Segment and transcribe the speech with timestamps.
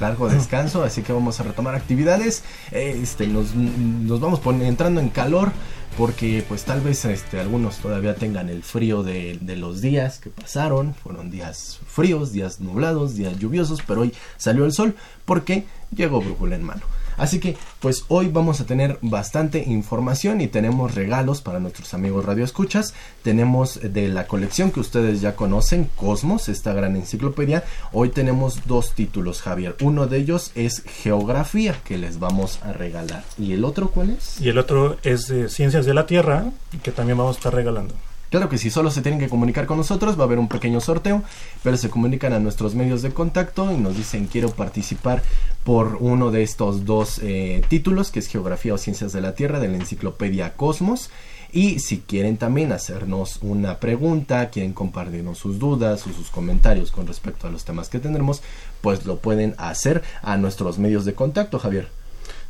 [0.00, 2.42] largo descanso, así que vamos a retomar actividades.
[2.70, 5.52] Este, nos, nos vamos entrando en calor
[5.96, 10.30] porque pues tal vez este, algunos todavía tengan el frío de, de, los días que
[10.30, 10.94] pasaron.
[10.94, 14.94] Fueron días fríos, días nublados, días lluviosos, pero hoy salió el sol
[15.24, 16.82] porque llegó brújula en mano.
[17.18, 22.24] Así que, pues hoy vamos a tener bastante información y tenemos regalos para nuestros amigos
[22.24, 22.94] radioescuchas.
[23.22, 27.64] Tenemos de la colección que ustedes ya conocen, Cosmos, esta gran enciclopedia.
[27.92, 29.76] Hoy tenemos dos títulos, Javier.
[29.80, 33.24] Uno de ellos es Geografía, que les vamos a regalar.
[33.36, 34.40] ¿Y el otro cuál es?
[34.40, 36.46] Y el otro es Ciencias de la Tierra,
[36.82, 37.94] que también vamos a estar regalando.
[38.30, 40.80] Claro que si solo se tienen que comunicar con nosotros, va a haber un pequeño
[40.80, 41.22] sorteo,
[41.62, 45.22] pero se comunican a nuestros medios de contacto y nos dicen quiero participar
[45.64, 49.60] por uno de estos dos eh, títulos, que es Geografía o Ciencias de la Tierra
[49.60, 51.10] de la Enciclopedia Cosmos.
[51.50, 57.06] Y si quieren también hacernos una pregunta, quieren compartirnos sus dudas o sus comentarios con
[57.06, 58.42] respecto a los temas que tendremos,
[58.82, 61.88] pues lo pueden hacer a nuestros medios de contacto, Javier.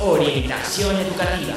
[0.00, 1.54] Orientación educativa.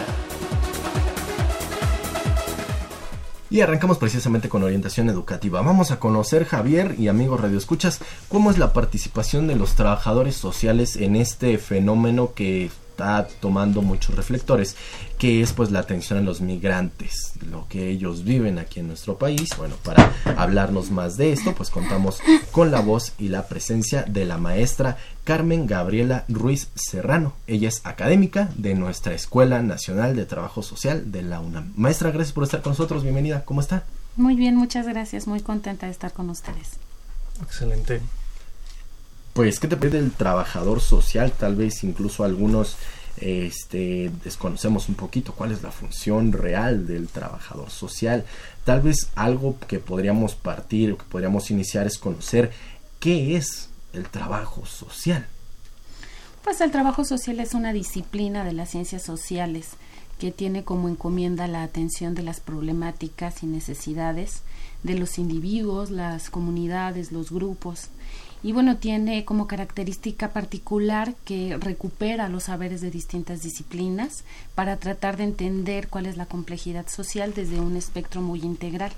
[3.49, 5.61] Y arrancamos precisamente con orientación educativa.
[5.61, 10.95] Vamos a conocer, Javier y amigos radioescuchas, cómo es la participación de los trabajadores sociales
[10.95, 14.75] en este fenómeno que está tomando muchos reflectores,
[15.17, 19.17] que es pues la atención a los migrantes, lo que ellos viven aquí en nuestro
[19.17, 19.49] país.
[19.57, 22.19] Bueno, para hablarnos más de esto, pues contamos
[22.51, 27.33] con la voz y la presencia de la maestra Carmen Gabriela Ruiz Serrano.
[27.47, 31.73] Ella es académica de nuestra Escuela Nacional de Trabajo Social de la UNAM.
[31.75, 33.03] Maestra, gracias por estar con nosotros.
[33.03, 33.43] Bienvenida.
[33.43, 33.83] ¿Cómo está?
[34.15, 35.25] Muy bien, muchas gracias.
[35.25, 36.73] Muy contenta de estar con ustedes.
[37.41, 38.01] Excelente
[39.33, 41.31] pues, ¿qué te parece del trabajador social?
[41.31, 42.77] Tal vez incluso algunos
[43.17, 48.25] este, desconocemos un poquito cuál es la función real del trabajador social.
[48.63, 52.51] Tal vez algo que podríamos partir o que podríamos iniciar es conocer
[52.99, 55.27] qué es el trabajo social.
[56.43, 59.69] Pues el trabajo social es una disciplina de las ciencias sociales
[60.19, 64.41] que tiene como encomienda la atención de las problemáticas y necesidades
[64.83, 67.87] de los individuos, las comunidades, los grupos
[68.43, 75.15] y bueno, tiene como característica particular que recupera los saberes de distintas disciplinas para tratar
[75.15, 78.91] de entender cuál es la complejidad social desde un espectro muy integral.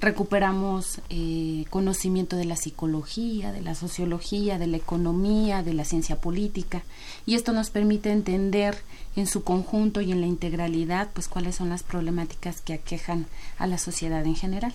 [0.00, 6.16] recuperamos eh, conocimiento de la psicología, de la sociología, de la economía, de la ciencia
[6.16, 6.82] política,
[7.24, 8.76] y esto nos permite entender
[9.16, 13.26] en su conjunto y en la integralidad, pues cuáles son las problemáticas que aquejan
[13.56, 14.74] a la sociedad en general.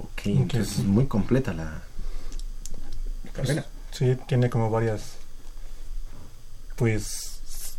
[0.00, 1.82] Ok, entonces es muy completa la
[3.32, 3.66] carrera.
[3.90, 5.16] Sí, tiene como varias,
[6.76, 7.76] pues,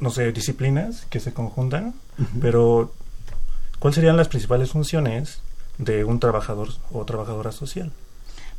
[0.00, 1.94] no sé, disciplinas que se conjuntan,
[2.40, 2.92] pero
[3.78, 5.40] ¿cuáles serían las principales funciones
[5.78, 7.92] de un trabajador o trabajadora social?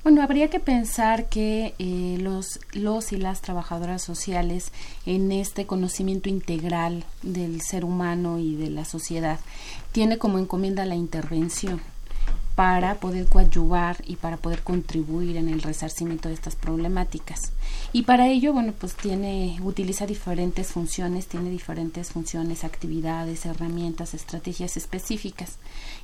[0.04, 4.72] Bueno, habría que pensar que eh, los, los y las trabajadoras sociales
[5.06, 9.40] en este conocimiento integral del ser humano y de la sociedad
[9.92, 11.82] tiene como encomienda la intervención
[12.60, 17.54] para poder coadyuvar y para poder contribuir en el resarcimiento de estas problemáticas.
[17.94, 24.76] Y para ello, bueno, pues tiene, utiliza diferentes funciones, tiene diferentes funciones, actividades, herramientas, estrategias
[24.76, 25.56] específicas.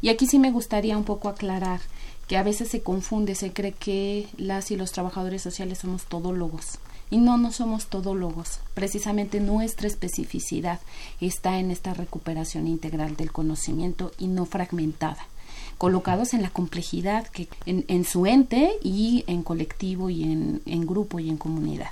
[0.01, 1.81] Y aquí sí me gustaría un poco aclarar
[2.29, 6.79] que a veces se confunde, se cree que las y los trabajadores sociales somos todólogos.
[7.09, 8.61] Y no, no somos todólogos.
[8.73, 10.79] Precisamente nuestra especificidad
[11.19, 15.27] está en esta recuperación integral del conocimiento y no fragmentada
[15.77, 21.19] colocados en la complejidad que en, su ente y en colectivo y en, en grupo
[21.19, 21.91] y en comunidad.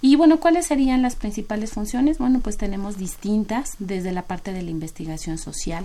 [0.00, 2.18] Y bueno, ¿cuáles serían las principales funciones?
[2.18, 5.84] Bueno, pues tenemos distintas desde la parte de la investigación social,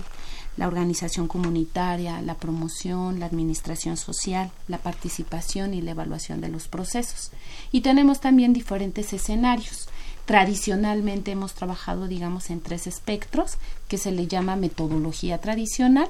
[0.56, 6.68] la organización comunitaria, la promoción, la administración social, la participación y la evaluación de los
[6.68, 7.30] procesos.
[7.72, 9.88] Y tenemos también diferentes escenarios.
[10.26, 13.56] Tradicionalmente hemos trabajado, digamos, en tres espectros,
[13.88, 16.08] que se le llama metodología tradicional,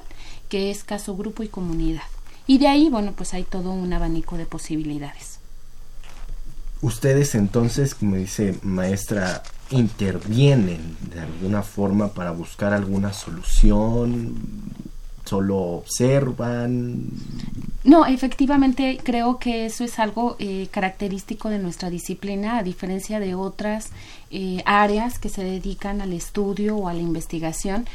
[0.49, 2.03] que es caso, grupo y comunidad.
[2.45, 5.39] Y de ahí, bueno, pues hay todo un abanico de posibilidades.
[6.81, 14.35] Ustedes entonces, como dice maestra, intervienen de alguna forma para buscar alguna solución,
[15.23, 17.07] solo observan.
[17.83, 23.35] No, efectivamente creo que eso es algo eh, característico de nuestra disciplina, a diferencia de
[23.35, 23.89] otras
[24.35, 27.85] eh, áreas que se dedican al estudio o a la investigación.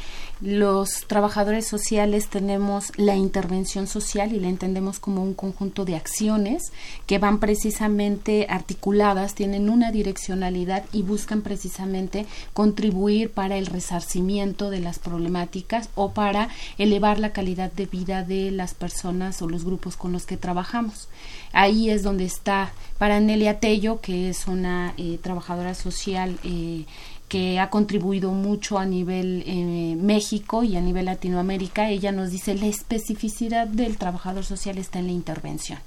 [0.41, 6.71] Los trabajadores sociales tenemos la intervención social y la entendemos como un conjunto de acciones
[7.07, 14.79] que van precisamente articuladas, tienen una direccionalidad y buscan precisamente contribuir para el resarcimiento de
[14.79, 16.47] las problemáticas o para
[16.77, 21.09] elevar la calidad de vida de las personas o los grupos con los que trabajamos.
[21.51, 26.85] Ahí es donde está para Nelia Tello, que es una eh, trabajadora social eh,
[27.27, 31.89] que ha contribuido mucho a nivel eh, México y a nivel Latinoamérica.
[31.89, 35.79] Ella nos dice la especificidad del trabajador social está en la intervención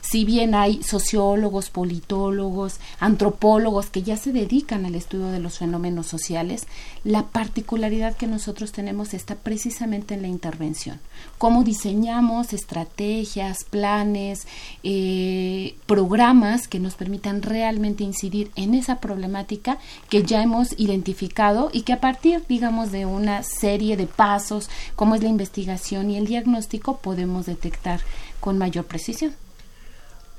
[0.00, 6.06] si bien hay sociólogos, politólogos, antropólogos que ya se dedican al estudio de los fenómenos
[6.06, 6.66] sociales,
[7.04, 11.00] la particularidad que nosotros tenemos está precisamente en la intervención.
[11.38, 14.46] Cómo diseñamos estrategias, planes,
[14.82, 19.78] eh, programas que nos permitan realmente incidir en esa problemática
[20.08, 25.14] que ya hemos identificado y que a partir, digamos, de una serie de pasos, como
[25.14, 28.00] es la investigación y el diagnóstico, podemos detectar
[28.40, 29.34] con mayor precisión.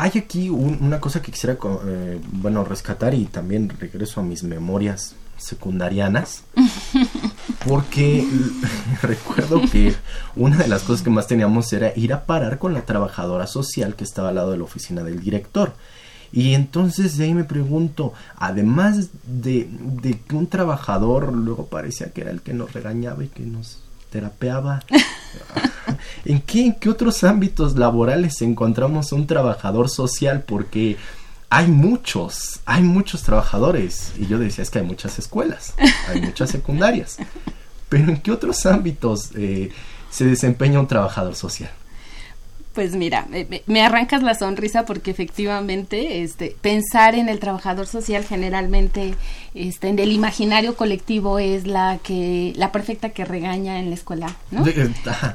[0.01, 5.13] Hay aquí una cosa que quisiera, eh, bueno, rescatar y también regreso a mis memorias
[5.35, 6.45] secundarianas,
[7.67, 8.25] porque
[9.01, 9.93] recuerdo que
[10.37, 13.97] una de las cosas que más teníamos era ir a parar con la trabajadora social
[13.97, 15.73] que estaba al lado de la oficina del director.
[16.31, 22.21] Y entonces de ahí me pregunto, además de, de que un trabajador luego parecía que
[22.21, 24.83] era el que nos regañaba y que nos terapeaba,
[26.25, 30.43] ¿En qué, qué otros ámbitos laborales encontramos un trabajador social?
[30.45, 30.97] Porque
[31.49, 34.13] hay muchos, hay muchos trabajadores.
[34.17, 35.73] Y yo decía, es que hay muchas escuelas,
[36.07, 37.17] hay muchas secundarias.
[37.89, 39.71] Pero ¿en qué otros ámbitos eh,
[40.11, 41.71] se desempeña un trabajador social?
[42.73, 43.27] Pues mira,
[43.65, 49.15] me, arrancas la sonrisa porque efectivamente este, pensar en el trabajador social generalmente
[49.59, 54.37] este, en el imaginario colectivo es la que la perfecta que regaña en la escuela,
[54.51, 54.63] ¿no?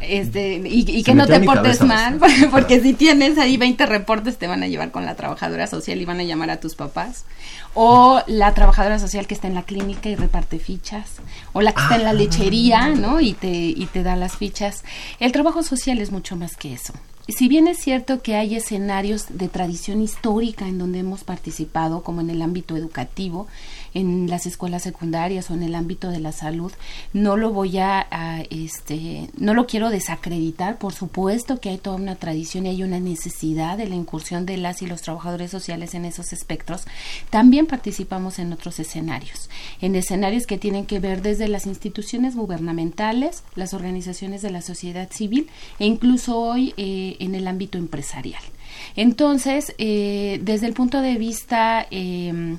[0.00, 2.18] Este, y, que no te portes mal,
[2.50, 6.06] porque, si tienes ahí 20 reportes te van a llevar con la trabajadora social y
[6.06, 7.26] van a llamar a tus papás.
[7.74, 11.16] O la trabajadora social que está en la clínica y reparte fichas,
[11.52, 12.14] o la que está en la ah.
[12.14, 13.20] lechería, ¿no?
[13.20, 14.84] Y te, y te da las fichas.
[15.20, 16.94] El trabajo social es mucho más que eso
[17.28, 22.20] si bien es cierto que hay escenarios de tradición histórica en donde hemos participado, como
[22.20, 23.46] en el ámbito educativo,
[23.94, 26.72] en las escuelas secundarias o en el ámbito de la salud.
[27.12, 28.06] No lo voy a,
[28.50, 33.00] este, no lo quiero desacreditar, por supuesto que hay toda una tradición y hay una
[33.00, 36.84] necesidad de la incursión de las y los trabajadores sociales en esos espectros.
[37.30, 39.48] También participamos en otros escenarios,
[39.80, 45.10] en escenarios que tienen que ver desde las instituciones gubernamentales, las organizaciones de la sociedad
[45.10, 45.48] civil
[45.78, 48.42] e incluso hoy eh, en el ámbito empresarial.
[48.96, 52.56] Entonces, eh, desde el punto de vista eh,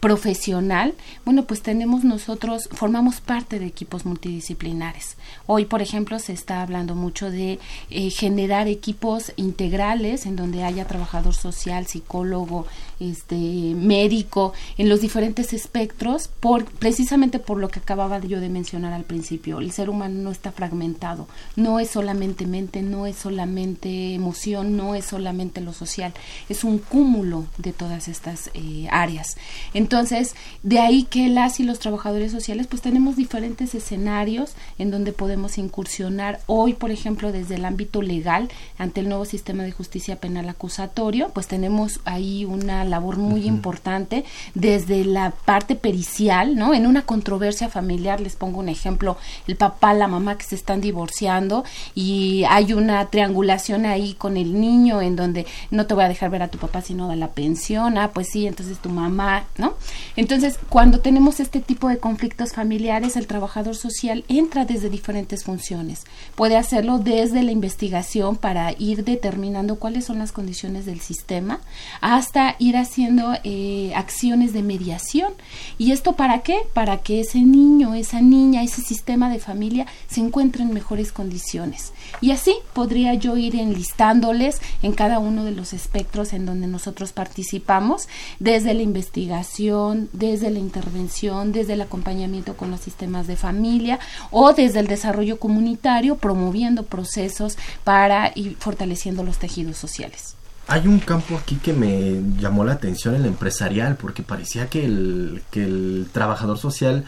[0.00, 5.16] profesional, bueno, pues tenemos nosotros, formamos parte de equipos multidisciplinares.
[5.46, 7.58] Hoy, por ejemplo, se está hablando mucho de
[7.90, 12.66] eh, generar equipos integrales en donde haya trabajador social, psicólogo,
[13.00, 18.92] este, médico, en los diferentes espectros, por, precisamente por lo que acababa yo de mencionar
[18.92, 19.58] al principio.
[19.58, 21.26] El ser humano no está fragmentado,
[21.56, 26.12] no es solamente mente, no es solamente emoción, no es solamente lo social,
[26.48, 29.36] es un cúmulo de todas estas eh, áreas.
[29.74, 35.12] Entonces, de ahí que las y los trabajadores sociales, pues tenemos diferentes escenarios en donde
[35.12, 36.40] podemos incursionar.
[36.46, 41.30] Hoy, por ejemplo, desde el ámbito legal, ante el nuevo sistema de justicia penal acusatorio,
[41.32, 46.74] pues tenemos ahí una labor muy importante desde la parte pericial, ¿no?
[46.74, 49.16] En una controversia familiar, les pongo un ejemplo,
[49.46, 54.60] el papá, la mamá que se están divorciando y hay una triangulación ahí con el
[54.60, 57.28] niño en donde no te voy a dejar ver a tu papá sino da la
[57.28, 59.74] pensión, ah, pues sí, entonces tu mamá, ¿no?
[60.16, 66.04] Entonces, cuando tenemos este tipo de conflictos familiares, el trabajador social entra desde diferentes funciones.
[66.34, 71.60] Puede hacerlo desde la investigación para ir determinando cuáles son las condiciones del sistema,
[72.00, 75.32] hasta ir haciendo eh, acciones de mediación.
[75.78, 76.58] ¿Y esto para qué?
[76.72, 81.92] Para que ese niño, esa niña, ese sistema de familia se encuentre en mejores condiciones.
[82.20, 87.12] Y así podría yo ir enlistándoles en cada uno de los espectros en donde nosotros
[87.12, 88.08] participamos,
[88.38, 93.98] desde la investigación, desde la intervención, desde el acompañamiento con los sistemas de familia
[94.30, 100.39] o desde el desarrollo comunitario, promoviendo procesos para ir fortaleciendo los tejidos sociales.
[100.70, 105.42] Hay un campo aquí que me llamó la atención, el empresarial, porque parecía que el,
[105.50, 107.04] que el trabajador social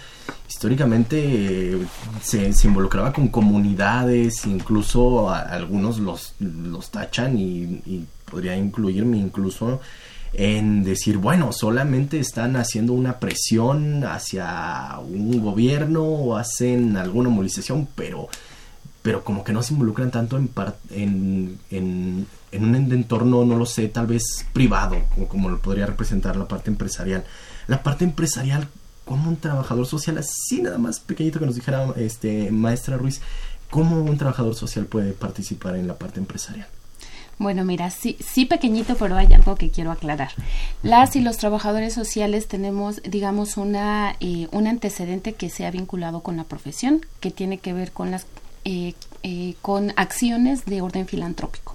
[0.49, 1.87] históricamente eh,
[2.21, 9.81] se, involucraba con comunidades, incluso algunos los, los tachan y, podría incluirme incluso
[10.33, 17.87] en decir, bueno, solamente están haciendo una presión hacia un gobierno o hacen alguna movilización,
[17.95, 18.27] pero,
[19.03, 20.51] pero como que no se involucran tanto en,
[20.91, 26.37] en en un entorno, no lo sé, tal vez privado, como, como lo podría representar
[26.37, 27.25] la parte empresarial.
[27.67, 28.69] La parte empresarial,
[29.05, 33.21] como un trabajador social, así nada más pequeñito que nos dijera este, maestra Ruiz,
[33.71, 36.69] ¿cómo un trabajador social puede participar en la parte empresarial?
[37.39, 40.31] Bueno, mira, sí, sí pequeñito, pero hay algo que quiero aclarar.
[40.83, 46.21] Las y los trabajadores sociales tenemos, digamos, una, eh, un antecedente que se ha vinculado
[46.21, 48.27] con la profesión, que tiene que ver con las
[48.65, 48.95] eh,
[49.25, 51.75] eh, con acciones de orden filantrópico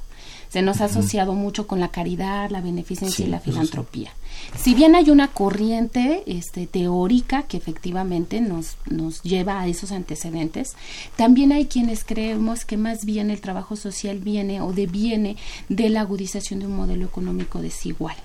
[0.58, 4.10] se nos ha asociado mucho con la caridad, la beneficencia y la filantropía.
[4.58, 10.76] Si bien hay una corriente este, teórica que efectivamente nos, nos lleva a esos antecedentes,
[11.16, 15.38] también hay quienes creemos que más bien el trabajo social viene o deviene
[15.70, 18.16] de la agudización de un modelo económico desigual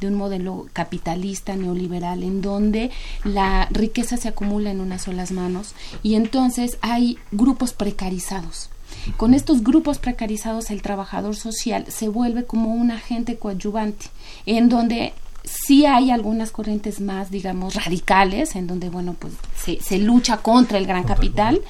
[0.00, 2.90] de un modelo capitalista neoliberal en donde
[3.22, 8.71] la riqueza se acumula en unas solas manos y entonces hay grupos precarizados
[9.16, 14.06] con estos grupos precarizados, el trabajador social se vuelve como un agente coadyuvante,
[14.46, 15.12] en donde
[15.44, 20.78] sí hay algunas corrientes más, digamos, radicales, en donde, bueno, pues se, se lucha contra
[20.78, 21.60] el gran capital,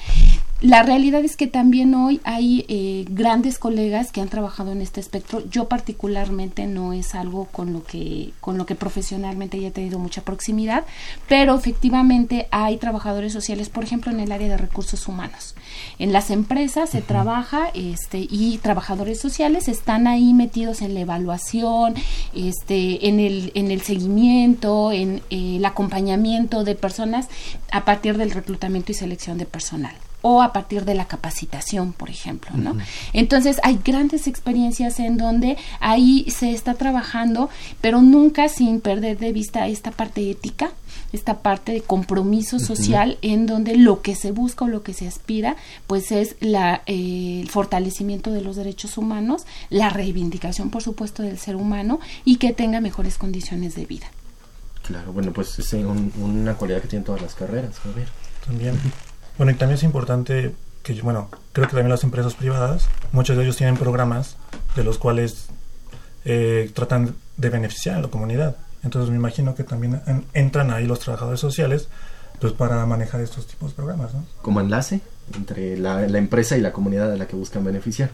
[0.63, 5.01] la realidad es que también hoy hay eh, grandes colegas que han trabajado en este
[5.01, 5.43] espectro.
[5.49, 10.21] Yo particularmente no es algo con lo que con lo que profesionalmente haya tenido mucha
[10.21, 10.85] proximidad,
[11.27, 15.53] pero efectivamente hay trabajadores sociales, por ejemplo, en el área de recursos humanos.
[15.99, 21.95] En las empresas se trabaja este y trabajadores sociales están ahí metidos en la evaluación,
[22.33, 27.27] este en el en el seguimiento, en eh, el acompañamiento de personas
[27.69, 29.93] a partir del reclutamiento y selección de personal
[30.23, 32.77] o a partir de la capacitación, por ejemplo, ¿no?
[33.11, 37.49] Entonces hay grandes experiencias en donde ahí se está trabajando,
[37.81, 40.71] pero nunca sin perder de vista esta parte ética,
[41.11, 45.07] esta parte de compromiso social en donde lo que se busca o lo que se
[45.07, 51.21] aspira pues es la, eh, el fortalecimiento de los derechos humanos, la reivindicación por supuesto
[51.21, 54.07] del ser humano y que tenga mejores condiciones de vida.
[54.83, 58.07] Claro, bueno, pues es una cualidad que tienen todas las carreras, a ver.
[58.45, 58.77] También.
[59.37, 63.43] Bueno, y también es importante que, bueno, creo que también las empresas privadas, muchos de
[63.43, 64.35] ellos tienen programas
[64.75, 65.47] de los cuales
[66.25, 68.57] eh, tratan de beneficiar a la comunidad.
[68.83, 71.87] Entonces me imagino que también en- entran ahí los trabajadores sociales
[72.39, 74.25] pues para manejar estos tipos de programas, ¿no?
[74.41, 74.99] Como enlace
[75.33, 78.09] entre la, la empresa y la comunidad a la que buscan beneficiar.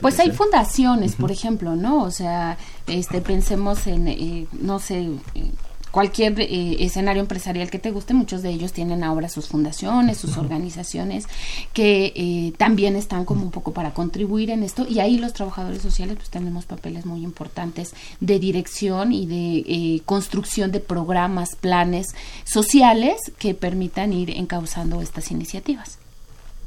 [0.00, 2.02] Pues hay fundaciones, por ejemplo, ¿no?
[2.02, 5.52] O sea, este, pensemos en, eh, no sé, eh,
[5.94, 10.36] cualquier eh, escenario empresarial que te guste, muchos de ellos tienen ahora sus fundaciones, sus
[10.36, 11.26] organizaciones
[11.72, 14.84] que eh, también están como un poco para contribuir en esto.
[14.88, 20.02] Y ahí los trabajadores sociales pues tenemos papeles muy importantes de dirección y de eh,
[20.04, 22.08] construcción de programas, planes
[22.44, 25.98] sociales que permitan ir encauzando estas iniciativas.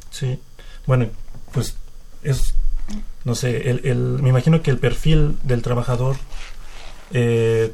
[0.09, 0.39] Sí,
[0.85, 1.07] bueno,
[1.51, 1.75] pues
[2.23, 2.53] es,
[3.25, 6.15] no sé, el, el- me imagino que el perfil del trabajador
[7.11, 7.73] eh,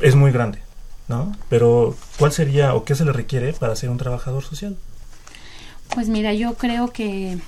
[0.00, 0.60] es muy grande,
[1.08, 1.36] ¿no?
[1.48, 4.76] Pero ¿cuál sería o qué se le requiere para ser un trabajador social?
[5.94, 7.38] Pues mira, yo creo que,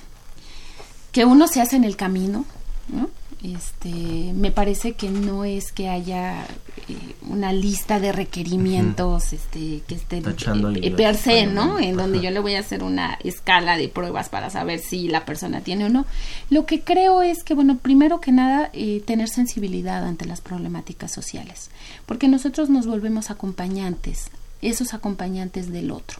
[1.11, 2.45] que uno se hace en el camino,
[2.91, 3.09] ¿no?
[3.43, 6.43] Este, me parece que no es que haya
[6.87, 11.65] eh, una lista de requerimientos este, que esté eh, per se, ¿no?
[11.65, 11.79] ¿no?
[11.79, 12.25] En donde Ajá.
[12.25, 15.85] yo le voy a hacer una escala de pruebas para saber si la persona tiene
[15.85, 16.05] o no.
[16.51, 21.11] Lo que creo es que, bueno, primero que nada, eh, tener sensibilidad ante las problemáticas
[21.11, 21.71] sociales,
[22.05, 24.29] porque nosotros nos volvemos acompañantes,
[24.61, 26.19] esos acompañantes del otro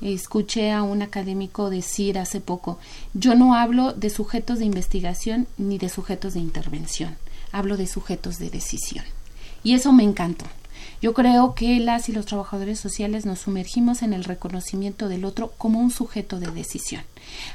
[0.00, 2.78] escuché a un académico decir hace poco,
[3.14, 7.16] yo no hablo de sujetos de investigación ni de sujetos de intervención,
[7.52, 9.04] hablo de sujetos de decisión.
[9.62, 10.44] Y eso me encantó.
[11.02, 15.52] Yo creo que las y los trabajadores sociales nos sumergimos en el reconocimiento del otro
[15.58, 17.02] como un sujeto de decisión,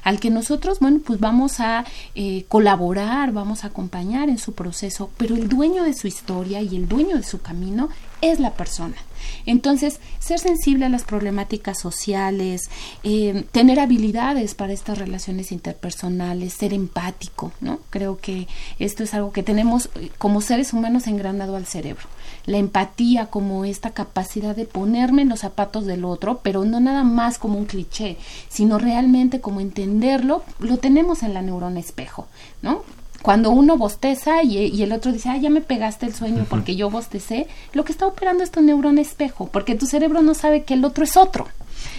[0.04, 5.10] al que nosotros, bueno, pues vamos a eh, colaborar, vamos a acompañar en su proceso,
[5.18, 7.90] pero el dueño de su historia y el dueño de su camino
[8.22, 8.96] es la persona.
[9.46, 12.70] Entonces, ser sensible a las problemáticas sociales,
[13.04, 17.80] eh, tener habilidades para estas relaciones interpersonales, ser empático, ¿no?
[17.90, 18.48] Creo que
[18.80, 22.06] esto es algo que tenemos eh, como seres humanos engranado al cerebro.
[22.46, 27.04] La empatía como esta capacidad de ponerme en los zapatos del otro, pero no nada
[27.04, 28.18] más como un cliché,
[28.50, 32.28] sino realmente como entenderlo, lo tenemos en la neurona espejo,
[32.62, 32.84] ¿no?
[33.22, 36.76] Cuando uno bosteza y, y el otro dice, ah, ya me pegaste el sueño porque
[36.76, 40.64] yo bostecé, lo que está operando es tu neurona espejo, porque tu cerebro no sabe
[40.64, 41.48] que el otro es otro.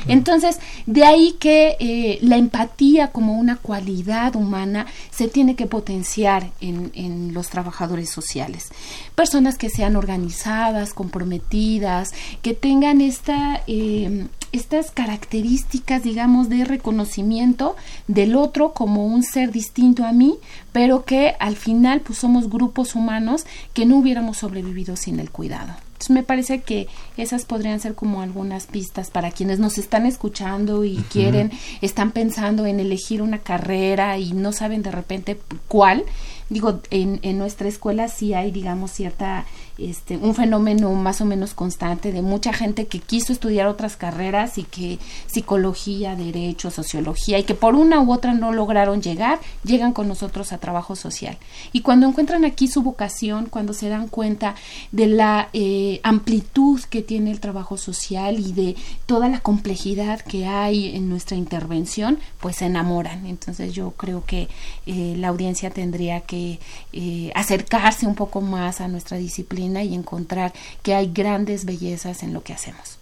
[0.08, 6.50] Entonces, de ahí que eh, la empatía como una cualidad humana se tiene que potenciar
[6.60, 8.70] en, en los trabajadores sociales.
[9.14, 12.10] Personas que sean organizadas, comprometidas,
[12.42, 17.76] que tengan esta, eh, estas características, digamos, de reconocimiento
[18.09, 20.37] del otro como un ser distinto a mí,
[20.72, 25.74] pero que al final pues somos grupos humanos que no hubiéramos sobrevivido sin el cuidado.
[26.02, 30.82] Entonces me parece que esas podrían ser como algunas pistas para quienes nos están escuchando
[30.82, 35.38] y quieren, están pensando en elegir una carrera y no saben de repente
[35.68, 36.04] cuál.
[36.50, 39.46] Digo, en, en nuestra escuela sí hay, digamos, cierta,
[39.78, 44.58] este, un fenómeno más o menos constante de mucha gente que quiso estudiar otras carreras
[44.58, 49.92] y que psicología, derecho, sociología y que por una u otra no lograron llegar, llegan
[49.92, 51.38] con nosotros a trabajo social.
[51.72, 54.54] Y cuando encuentran aquí su vocación, cuando se dan cuenta
[54.90, 60.46] de la eh, amplitud que tiene el trabajo social y de toda la complejidad que
[60.46, 63.26] hay en nuestra intervención, pues se enamoran.
[63.26, 64.48] Entonces yo creo que
[64.87, 66.58] eh, la audiencia tendría que
[66.92, 72.33] eh, acercarse un poco más a nuestra disciplina y encontrar que hay grandes bellezas en
[72.33, 72.98] lo que hacemos.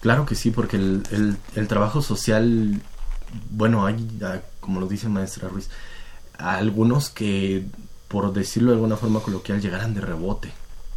[0.00, 2.80] Claro que sí, porque el, el, el trabajo social,
[3.50, 5.68] bueno, hay, ah, como lo dice maestra Ruiz,
[6.36, 7.64] algunos que,
[8.06, 10.52] por decirlo de alguna forma coloquial, llegaran de rebote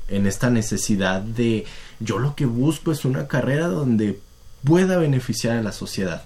[0.07, 1.65] en esta necesidad de
[1.99, 4.19] yo lo que busco es una carrera donde
[4.63, 6.23] pueda beneficiar a la sociedad.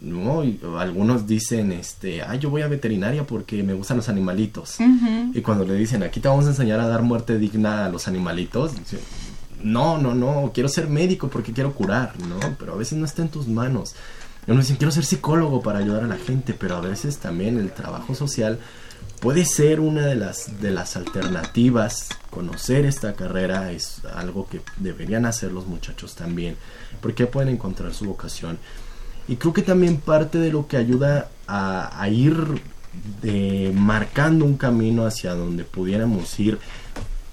[0.00, 0.44] ¿No?
[0.44, 4.78] Y algunos dicen, este, ah, yo voy a veterinaria porque me gustan los animalitos.
[4.80, 5.30] Uh -huh.
[5.36, 8.08] Y cuando le dicen, aquí te vamos a enseñar a dar muerte digna a los
[8.08, 8.98] animalitos, dice,
[9.62, 12.38] no, no, no, quiero ser médico porque quiero curar, ¿no?
[12.58, 13.94] Pero a veces no está en tus manos.
[14.46, 17.58] Y uno dice, quiero ser psicólogo para ayudar a la gente, pero a veces también
[17.58, 18.58] el trabajo social
[19.20, 22.08] puede ser una de las, de las alternativas.
[22.30, 26.56] Conocer esta carrera es algo que deberían hacer los muchachos también,
[27.00, 28.58] porque pueden encontrar su vocación.
[29.28, 32.62] Y creo que también parte de lo que ayuda a, ir
[33.22, 36.58] de, marcando un camino hacia donde pudiéramos ir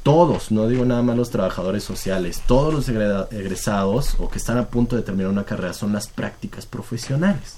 [0.03, 4.67] todos, no digo nada más los trabajadores sociales, todos los egresados o que están a
[4.67, 7.55] punto de terminar una carrera son las prácticas profesionales.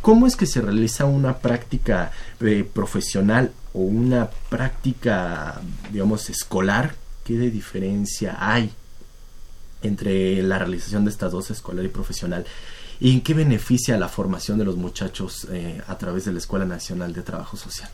[0.00, 5.60] ¿Cómo es que se realiza una práctica eh, profesional o una práctica,
[5.92, 6.94] digamos, escolar?
[7.24, 8.70] ¿Qué de diferencia hay
[9.82, 12.46] entre la realización de estas dos, escolar y profesional?
[13.00, 16.66] ¿Y en qué beneficia la formación de los muchachos eh, a través de la Escuela
[16.66, 17.88] Nacional de Trabajo Social?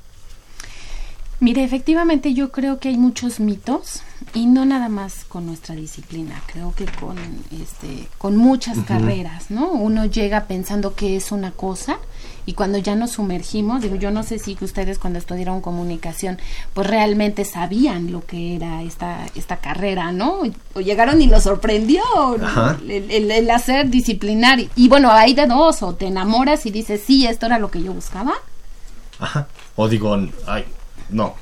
[1.38, 4.00] Mire, efectivamente yo creo que hay muchos mitos
[4.32, 7.18] y no nada más con nuestra disciplina, creo que con
[7.52, 9.70] este con muchas carreras, ¿no?
[9.70, 11.98] Uno llega pensando que es una cosa
[12.46, 16.38] y cuando ya nos sumergimos, digo, yo no sé si ustedes cuando estudiaron comunicación,
[16.72, 20.40] pues realmente sabían lo que era esta, esta carrera, ¿no?
[20.74, 22.02] O llegaron y lo sorprendió
[22.88, 24.60] el, el, hacer disciplinar.
[24.76, 27.82] Y bueno, hay de dos, o te enamoras y dices, sí, esto era lo que
[27.82, 28.34] yo buscaba.
[29.18, 29.48] Ajá.
[29.74, 30.64] O digo, ay,
[31.10, 31.34] no,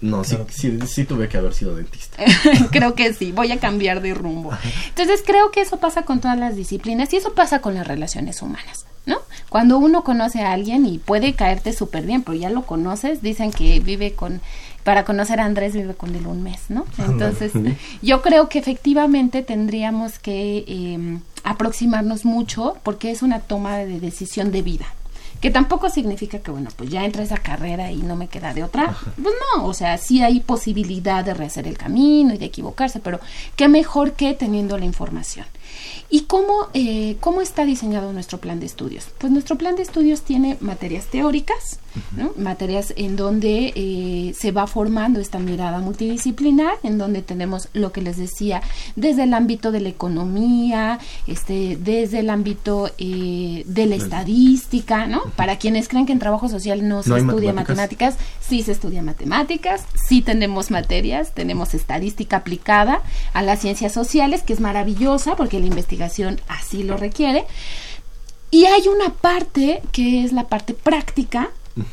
[0.00, 2.22] no, sí, sí, sí, tuve que haber sido dentista.
[2.70, 4.50] creo que sí, voy a cambiar de rumbo.
[4.88, 8.42] Entonces creo que eso pasa con todas las disciplinas y eso pasa con las relaciones
[8.42, 8.86] humanas.
[9.06, 9.18] ¿no?
[9.48, 13.52] Cuando uno conoce a alguien y puede caerte súper bien, pero ya lo conoces, dicen
[13.52, 14.40] que vive con,
[14.82, 16.84] para conocer a Andrés vive con él un mes, ¿no?
[16.98, 17.52] Entonces,
[18.02, 24.50] yo creo que efectivamente tendríamos que em, aproximarnos mucho porque es una toma de decisión
[24.50, 24.86] de vida,
[25.40, 28.64] que tampoco significa que, bueno, pues ya entra esa carrera y no me queda de
[28.64, 28.96] otra.
[29.22, 33.20] Pues no, o sea, sí hay posibilidad de rehacer el camino y de equivocarse, pero
[33.54, 35.46] qué mejor que teniendo la información.
[36.08, 39.08] ¿Y cómo, eh, cómo está diseñado nuestro plan de estudios?
[39.18, 41.80] Pues nuestro plan de estudios tiene materias teóricas,
[42.36, 48.02] materias en donde eh, se va formando esta mirada multidisciplinar, en donde tenemos lo que
[48.02, 48.62] les decía,
[48.94, 55.22] desde el ámbito de la economía, este, desde el ámbito eh, de la estadística, ¿no?
[55.36, 58.16] Para quienes creen que en trabajo social no se estudia matemáticas?
[58.40, 64.52] sí se estudia matemáticas, sí tenemos materias, tenemos estadística aplicada a las ciencias sociales, que
[64.52, 67.44] es maravillosa porque la investigación así lo requiere.
[68.50, 71.50] Y hay una parte que es la parte práctica,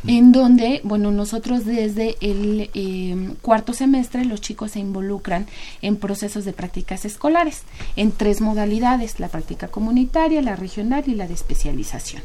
[0.07, 5.47] en donde, bueno, nosotros desde el em, cuarto semestre los chicos se involucran
[5.81, 7.63] en procesos de prácticas escolares,
[7.95, 12.21] en tres modalidades, la práctica comunitaria, la regional y la de especialización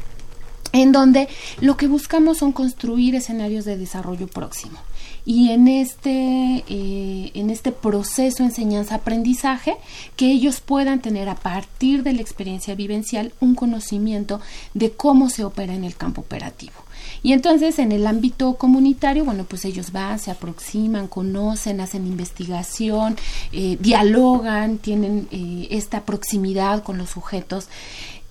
[0.71, 1.27] en donde
[1.61, 4.79] lo que buscamos son construir escenarios de desarrollo próximo.
[5.25, 9.75] Y en este, eh, en este proceso enseñanza-aprendizaje,
[10.15, 14.39] que ellos puedan tener a partir de la experiencia vivencial un conocimiento
[14.73, 16.73] de cómo se opera en el campo operativo.
[17.23, 23.17] Y entonces en el ámbito comunitario, bueno, pues ellos van, se aproximan, conocen, hacen investigación,
[23.51, 27.67] eh, dialogan, tienen eh, esta proximidad con los sujetos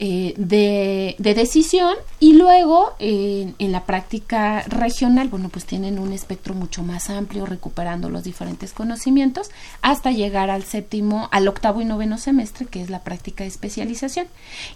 [0.00, 6.82] eh, de, decisión y luego en la práctica regional, bueno, pues tienen un espectro mucho
[6.82, 9.50] más amplio recuperando los diferentes conocimientos
[9.82, 14.26] hasta llegar al séptimo, al octavo y noveno semestre, que es la práctica de especialización.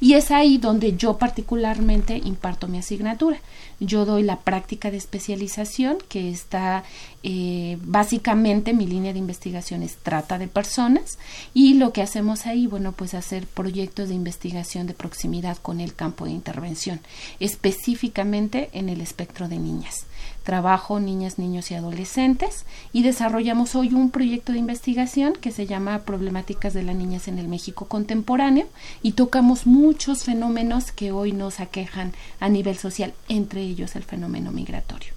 [0.01, 3.39] Y es ahí donde yo particularmente imparto mi asignatura.
[3.81, 6.85] Yo doy la práctica de especialización, que está
[7.25, 11.19] eh, básicamente mi línea de investigación es trata de personas
[11.55, 15.95] y lo que hacemos ahí, bueno, pues hacer proyectos de investigación de proximidad con el
[15.95, 16.99] campo de intervención,
[17.39, 20.07] específicamente en el espectro de niñas.
[20.43, 25.99] Trabajo niñas, niños y adolescentes y desarrollamos hoy un proyecto de investigación que se llama
[25.99, 28.67] Problemáticas de las Niñas en el México Contemporáneo
[29.03, 34.51] y tocamos muchos fenómenos que hoy nos aquejan a nivel social, entre ellos el fenómeno
[34.51, 35.13] migratorio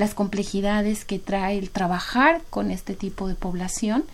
[0.00, 4.04] las complejidades que trae el trabajar con este tipo de población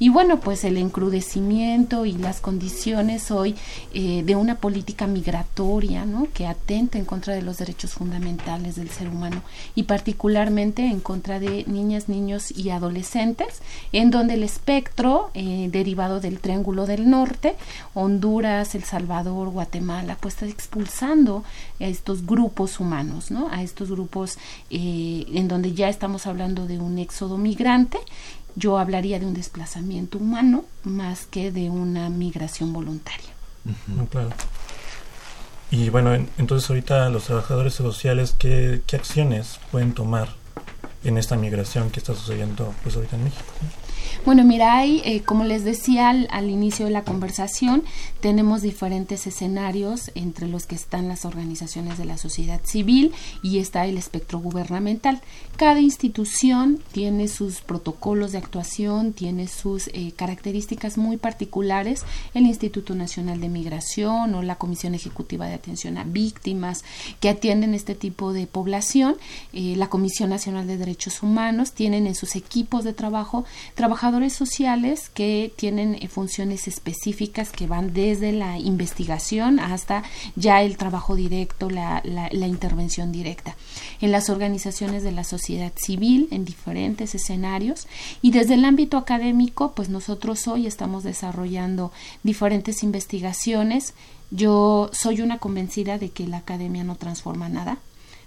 [0.00, 3.54] y bueno, pues el encrudecimiento y las condiciones hoy
[3.92, 6.26] eh, de una política migratoria, ¿no?
[6.34, 9.42] Que atenta en contra de los derechos fundamentales del ser humano
[9.76, 16.18] y particularmente en contra de niñas, niños y adolescentes, en donde el espectro eh, derivado
[16.18, 17.54] del Triángulo del Norte,
[17.94, 21.44] Honduras, El Salvador, Guatemala, pues está expulsando
[21.78, 23.48] a estos grupos humanos, ¿no?
[23.48, 24.38] A estos grupos
[24.70, 27.98] eh, en donde ya estamos hablando de un éxodo migrante
[28.56, 33.30] yo hablaría de un desplazamiento humano más que de una migración voluntaria.
[34.10, 34.30] Claro.
[35.70, 40.28] Y bueno, entonces ahorita los trabajadores sociales, ¿qué, ¿qué, acciones pueden tomar
[41.02, 43.52] en esta migración que está sucediendo pues ahorita en México?
[44.24, 47.82] Bueno, mira, hay, eh, como les decía al, inicio de la conversación,
[48.20, 53.12] tenemos diferentes escenarios entre los que están las organizaciones de la sociedad civil
[53.42, 55.20] y está el espectro gubernamental.
[55.56, 62.04] Cada institución tiene sus protocolos de actuación, tiene sus eh, características muy particulares.
[62.34, 66.84] El Instituto Nacional de Migración o la Comisión Ejecutiva de Atención a Víctimas
[67.20, 69.16] que atienden este tipo de población,
[69.52, 73.44] eh, la Comisión Nacional de Derechos Humanos tienen en sus equipos de trabajo
[73.94, 80.02] trabajadores sociales que tienen eh, funciones específicas que van desde la investigación hasta
[80.34, 83.54] ya el trabajo directo, la, la, intervención directa.
[84.00, 87.86] En las organizaciones de la sociedad civil, en diferentes escenarios,
[88.20, 91.92] y desde el ámbito académico, pues nosotros hoy estamos desarrollando
[92.24, 93.94] diferentes investigaciones.
[94.32, 97.78] Yo soy una convencida de que la academia no transforma nada,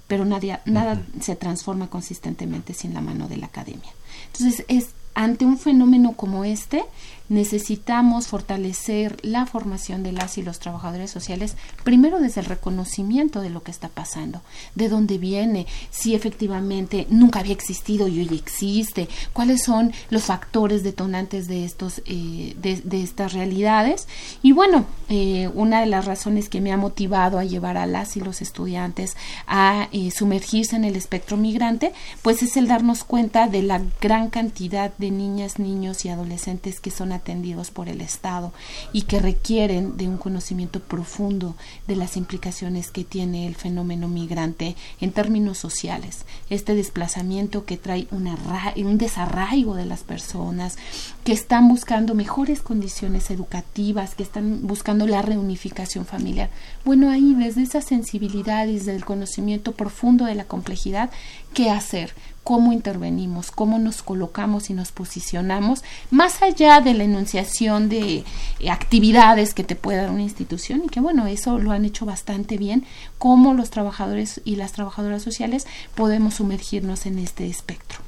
[0.08, 3.91] pero nadie, nada se transforma consistentemente sin la mano de la academia.
[4.32, 6.86] Entonces, es ante un fenómeno como este,
[7.29, 13.49] necesitamos fortalecer la formación de las y los trabajadores sociales, primero desde el reconocimiento de
[13.49, 14.41] lo que está pasando,
[14.75, 20.83] de dónde viene, si efectivamente nunca había existido y hoy existe, cuáles son los factores
[20.83, 24.07] detonantes de estos eh, de, estas realidades.
[24.41, 28.17] Y bueno, eh, una de las razones que me ha motivado a llevar a las
[28.17, 33.47] y los estudiantes a eh, sumergirse en el espectro migrante, pues es el darnos cuenta
[33.47, 38.53] de la gran cantidad de niñas, niños y adolescentes que son atendidos por el Estado
[38.93, 41.56] y que requieren de un conocimiento profundo
[41.88, 46.25] de las implicaciones que tiene el fenómeno migrante en términos sociales.
[46.49, 50.77] Este desplazamiento que trae un desarraigo de las personas
[51.23, 56.49] que están buscando mejores condiciones educativas, que están buscando la reunificación familiar.
[56.86, 61.10] Bueno, ahí desde esa sensibilidad y desde el conocimiento profundo de la complejidad,
[61.53, 62.13] ¿qué hacer?
[62.47, 68.23] Cómo intervenimos, cómo nos colocamos y nos posicionamos, más allá de la enunciación de
[68.62, 72.05] eh, actividades que te puede dar una institución y que bueno, eso lo han hecho
[72.05, 72.86] bastante bien,
[73.17, 77.99] cómo los trabajadores y las trabajadoras sociales podemos sumergirnos en este espectro.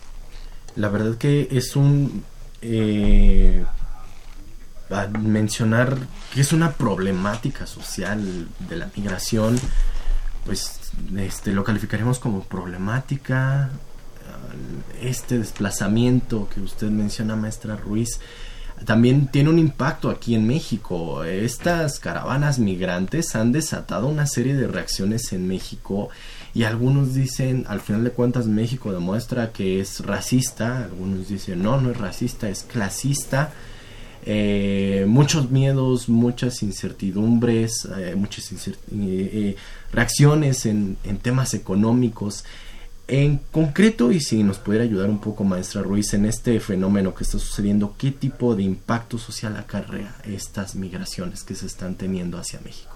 [0.78, 2.24] La verdad que es un...
[2.62, 3.66] Eh,
[5.20, 5.98] mencionar
[6.34, 9.60] que es una problemática social de la migración,
[10.46, 10.80] pues
[11.18, 13.70] este, lo calificaremos como problemática
[15.02, 18.20] este desplazamiento que usted menciona, maestra Ruiz,
[18.86, 21.24] también tiene un impacto aquí en México.
[21.24, 26.10] Estas caravanas migrantes han desatado una serie de reacciones en México
[26.54, 31.80] y algunos dicen, al final de cuentas México demuestra que es racista, algunos dicen, no,
[31.80, 33.52] no es racista, es clasista.
[34.26, 38.52] Eh, muchos miedos, muchas incertidumbres, eh, muchas
[38.92, 39.56] eh,
[39.92, 42.44] reacciones en, en temas económicos.
[43.12, 47.24] En concreto, y si nos pudiera ayudar un poco, maestra Ruiz, en este fenómeno que
[47.24, 52.60] está sucediendo, ¿qué tipo de impacto social acarrea estas migraciones que se están teniendo hacia
[52.60, 52.92] México?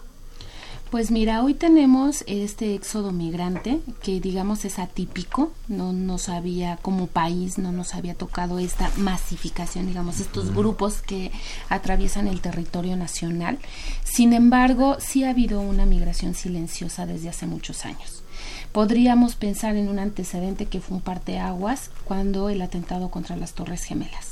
[0.91, 7.07] Pues mira, hoy tenemos este éxodo migrante que digamos es atípico, no nos había como
[7.07, 11.31] país no nos había tocado esta masificación, digamos, estos grupos que
[11.69, 13.57] atraviesan el territorio nacional.
[14.03, 18.22] Sin embargo, sí ha habido una migración silenciosa desde hace muchos años.
[18.73, 23.83] Podríamos pensar en un antecedente que fue un parteaguas cuando el atentado contra las Torres
[23.83, 24.31] Gemelas.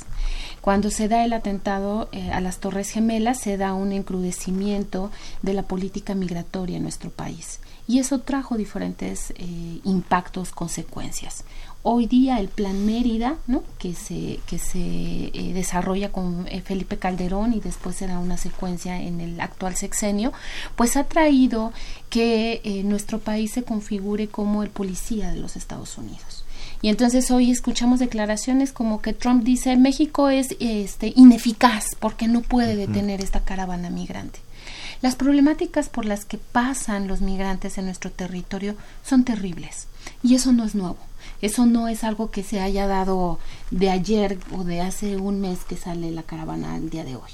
[0.60, 5.54] Cuando se da el atentado eh, a las Torres Gemelas, se da un encrudecimiento de
[5.54, 7.60] la política migratoria en nuestro país.
[7.86, 11.44] Y eso trajo diferentes eh, impactos, consecuencias.
[11.84, 13.64] Hoy día el Plan Mérida, ¿no?
[13.80, 19.02] que se, que se eh, desarrolla con eh, Felipe Calderón y después será una secuencia
[19.02, 20.32] en el actual sexenio,
[20.76, 21.72] pues ha traído
[22.08, 26.44] que eh, nuestro país se configure como el policía de los Estados Unidos.
[26.82, 32.42] Y entonces hoy escuchamos declaraciones como que Trump dice México es este, ineficaz porque no
[32.42, 34.38] puede detener esta caravana migrante.
[35.00, 39.88] Las problemáticas por las que pasan los migrantes en nuestro territorio son terribles
[40.22, 40.98] y eso no es nuevo.
[41.42, 43.38] Eso no es algo que se haya dado
[43.70, 47.30] de ayer o de hace un mes que sale la caravana al día de hoy.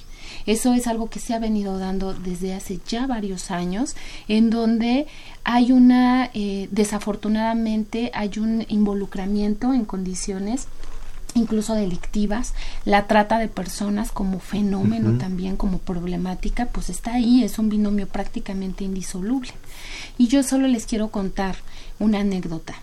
[0.47, 3.97] Eso es algo que se ha venido dando desde hace ya varios años,
[4.29, 5.07] en donde
[5.45, 10.67] hay una, eh, desafortunadamente, hay un involucramiento en condiciones
[11.35, 17.59] incluso delictivas, la trata de personas como fenómeno también, como problemática, pues está ahí, es
[17.59, 19.51] un binomio prácticamente indisoluble.
[20.17, 21.57] Y yo solo les quiero contar
[21.99, 22.75] una anécdota.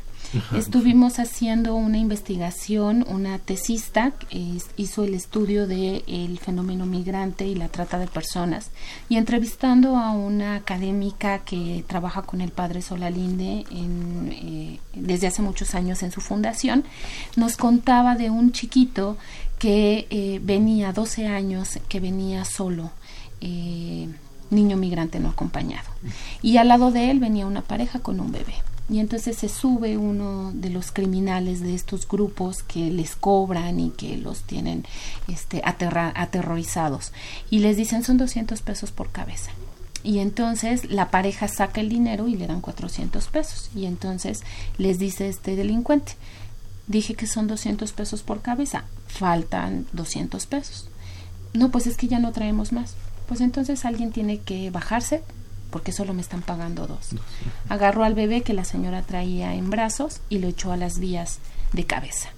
[0.56, 4.14] Estuvimos haciendo una investigación, una tesista
[4.78, 8.72] hizo el estudio del el fenómeno migrante y la trata de personas
[9.10, 15.42] y entrevistando a una académica que trabaja con el padre Solalinde en, eh, desde hace
[15.42, 16.84] muchos años en su fundación,
[17.36, 19.18] nos contaba de un chiquito
[19.60, 22.92] que eh, venía 12 años, que venía solo.
[23.42, 24.10] Eh,
[24.52, 25.90] niño migrante no acompañado.
[26.42, 28.54] Y al lado de él venía una pareja con un bebé
[28.90, 33.90] y entonces se sube uno de los criminales de estos grupos que les cobran y
[33.90, 34.86] que los tienen
[35.28, 37.12] este, aterrorizados
[37.50, 39.52] y les dicen son 200 pesos por cabeza.
[40.04, 43.72] Y entonces la pareja saca el dinero y le dan 400 pesos.
[43.76, 44.44] Y entonces
[44.78, 46.14] les dice este delincuente,
[46.86, 50.90] dije que son 200 pesos por cabeza, faltan 200 pesos.
[51.54, 52.94] No, pues es que ya no traemos más.
[53.28, 55.24] Pues entonces alguien tiene que bajarse,
[55.70, 57.10] porque solo me están pagando dos.
[57.70, 61.40] Agarró al bebé que la señora traía en brazos y lo echó a las vías
[61.74, 62.30] de cabeza.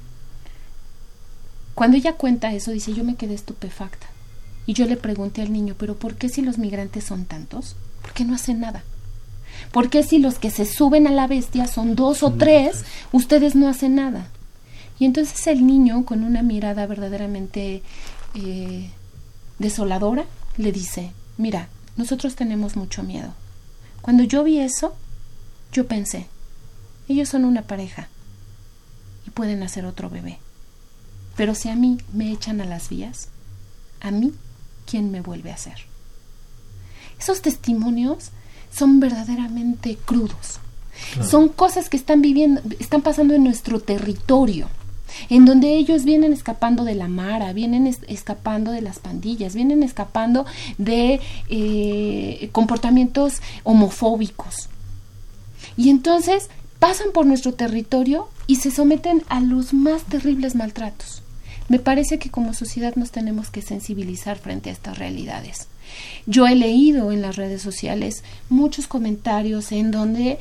[1.76, 4.08] Cuando ella cuenta eso, dice, yo me quedé estupefacta.
[4.66, 7.76] Y yo le pregunté al niño, pero ¿por qué si los migrantes son tantos?
[8.02, 8.84] ¿Por qué no hacen nada?
[9.72, 13.56] ¿Por qué si los que se suben a la bestia son dos o tres, ustedes
[13.56, 14.28] no hacen nada?
[15.00, 17.84] Y entonces el niño, con una mirada verdaderamente
[18.34, 18.90] eh,
[19.60, 20.26] desoladora,
[20.58, 23.34] le dice, mira, nosotros tenemos mucho miedo.
[24.02, 24.96] Cuando yo vi eso,
[25.72, 26.28] yo pensé,
[27.08, 28.08] ellos son una pareja
[29.26, 30.40] y pueden hacer otro bebé.
[31.36, 33.30] Pero si a mí me echan a las vías,
[34.00, 34.34] a mí,
[34.86, 35.86] ¿quién me vuelve a hacer?
[37.20, 38.30] Esos testimonios
[38.72, 40.60] son verdaderamente crudos.
[41.24, 44.68] Son cosas que están viviendo, están pasando en nuestro territorio,
[45.30, 50.46] en donde ellos vienen escapando de la mara, vienen escapando de las pandillas, vienen escapando
[50.78, 54.70] de eh, comportamientos homofóbicos.
[55.76, 56.50] Y entonces
[56.80, 61.22] pasan por nuestro territorio y se someten a los más terribles maltratos.
[61.70, 65.68] Me parece que como sociedad nos tenemos que sensibilizar frente a estas realidades.
[66.26, 70.38] Yo he leído en las redes sociales muchos comentarios en donde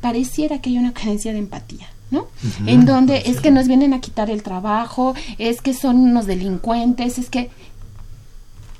[0.00, 1.88] pareciera que hay una carencia de empatía.
[2.10, 2.28] ¿No?
[2.66, 7.18] en donde es que nos vienen a quitar el trabajo, es que son unos delincuentes,
[7.18, 7.50] es que...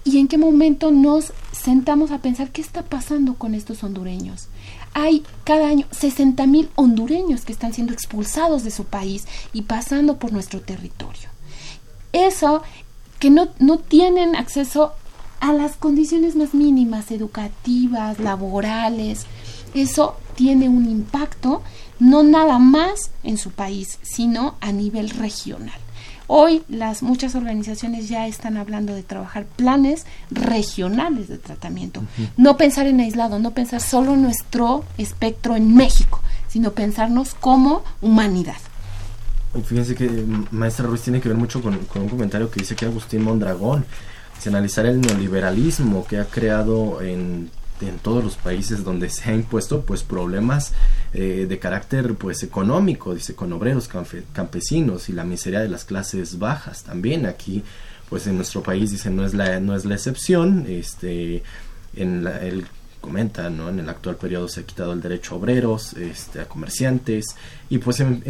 [0.05, 4.47] ¿Y en qué momento nos sentamos a pensar qué está pasando con estos hondureños?
[4.95, 10.17] Hay cada año 60 mil hondureños que están siendo expulsados de su país y pasando
[10.19, 11.29] por nuestro territorio.
[12.13, 12.63] Eso,
[13.19, 14.93] que no, no tienen acceso
[15.41, 19.27] a las condiciones más mínimas, educativas, laborales,
[19.75, 21.63] eso tiene un impacto
[21.99, 25.79] no nada más en su país, sino a nivel regional.
[26.29, 32.03] Hoy las muchas organizaciones ya están hablando de trabajar planes regionales de tratamiento.
[32.37, 37.85] No pensar en aislado, no pensar solo en nuestro espectro en México, sino pensarnos como
[38.01, 38.57] humanidad.
[39.65, 40.11] Fíjense que
[40.51, 43.87] maestra Ruiz tiene que ver mucho con, con un comentario que dice que Agustín Mondragón,
[44.39, 49.35] si analizar el neoliberalismo que ha creado en en todos los países donde se ha
[49.35, 50.73] impuesto pues problemas
[51.13, 53.89] eh, de carácter pues económico dice con obreros
[54.33, 57.27] campesinos y la miseria de las clases bajas también.
[57.27, 57.63] Aquí
[58.09, 61.43] pues en nuestro país dice no es la no es la excepción este
[61.95, 62.67] en la, él
[63.01, 66.47] comenta no en el actual periodo se ha quitado el derecho a obreros este a
[66.47, 67.37] comerciantes
[67.69, 68.23] y pues en,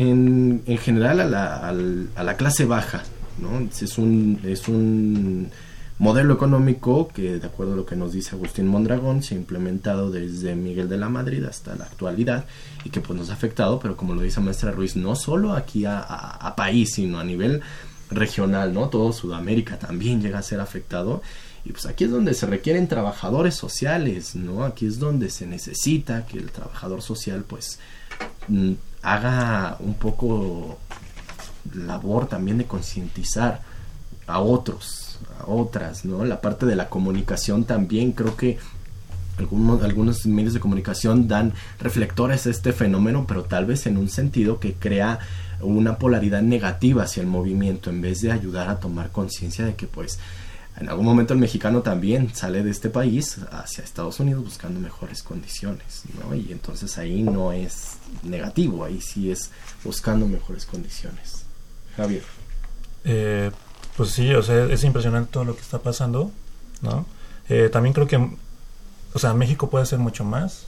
[0.66, 3.02] en, general a la, a la clase baja
[3.38, 5.50] no es un es un
[5.98, 10.10] modelo económico que, de acuerdo a lo que nos dice Agustín Mondragón, se ha implementado
[10.10, 12.44] desde Miguel de la Madrid hasta la actualidad
[12.84, 15.84] y que pues nos ha afectado, pero como lo dice maestra Ruiz, no solo aquí
[15.86, 17.62] a, país, sino a nivel
[18.10, 18.88] regional, ¿no?
[18.88, 21.22] Todo Sudamérica también llega a ser afectado.
[21.64, 24.64] Y pues aquí es donde se requieren trabajadores sociales, ¿no?
[24.64, 27.80] Aquí es donde se necesita que el trabajador social pues
[28.46, 30.78] mm, haga un poco
[31.74, 33.62] labor también de concientizar
[34.26, 35.05] a otros,
[35.46, 36.24] otras, ¿no?
[36.24, 38.58] La parte de la comunicación también creo que
[39.38, 44.08] algunos, algunos medios de comunicación dan reflectores a este fenómeno, pero tal vez en un
[44.08, 45.18] sentido que crea
[45.60, 49.86] una polaridad negativa hacia el movimiento en vez de ayudar a tomar conciencia de que
[49.86, 50.18] pues
[50.78, 55.22] en algún momento el mexicano también sale de este país hacia Estados Unidos buscando mejores
[55.22, 56.34] condiciones, ¿no?
[56.34, 59.50] Y entonces ahí no es negativo, ahí sí es
[59.82, 61.46] buscando mejores condiciones.
[61.96, 62.22] Javier.
[63.04, 63.50] Eh,
[63.96, 66.30] pues sí, o sea, es impresionante todo lo que está pasando,
[66.82, 67.06] ¿no?
[67.48, 68.16] Eh, también creo que,
[69.14, 70.66] o sea, México puede hacer mucho más,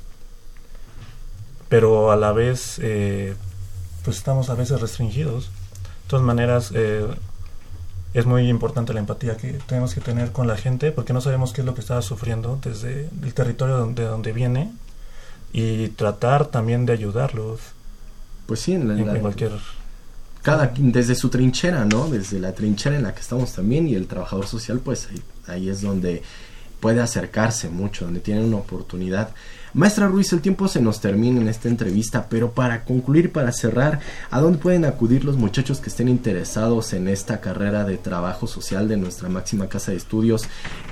[1.69, 3.35] pero a la vez, eh,
[4.05, 5.47] pues estamos a veces restringidos.
[5.47, 7.07] De todas maneras, eh,
[8.15, 11.53] es muy importante la empatía que tenemos que tener con la gente, porque no sabemos
[11.53, 14.73] qué es lo que está sufriendo desde el territorio donde, donde viene
[15.53, 17.61] y tratar también de ayudarlos.
[18.47, 19.53] Pues sí, en, en cualquier
[20.49, 22.09] cada desde su trinchera, ¿no?
[22.09, 25.07] Desde la trinchera en la que estamos también y el trabajador social, pues
[25.47, 26.23] ahí, es donde
[26.81, 29.35] puede acercarse mucho, donde tiene una oportunidad.
[29.75, 34.01] Maestra Ruiz, el tiempo se nos termina en esta entrevista, pero para concluir, para cerrar,
[34.31, 38.89] ¿a dónde pueden acudir los muchachos que estén interesados en esta carrera de trabajo social
[38.89, 40.45] de nuestra máxima casa de estudios?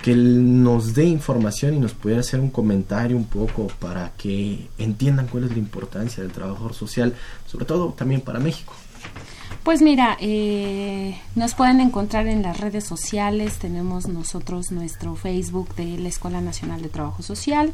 [0.03, 5.29] Que nos dé información y nos pudiera hacer un comentario un poco para que entiendan
[5.29, 7.14] cuál es la importancia del trabajador social,
[7.47, 8.75] sobre todo también para México.
[9.67, 15.99] Pues mira, eh, nos pueden encontrar en las redes sociales, tenemos nosotros nuestro Facebook de
[15.99, 17.73] la Escuela Nacional de Trabajo Social,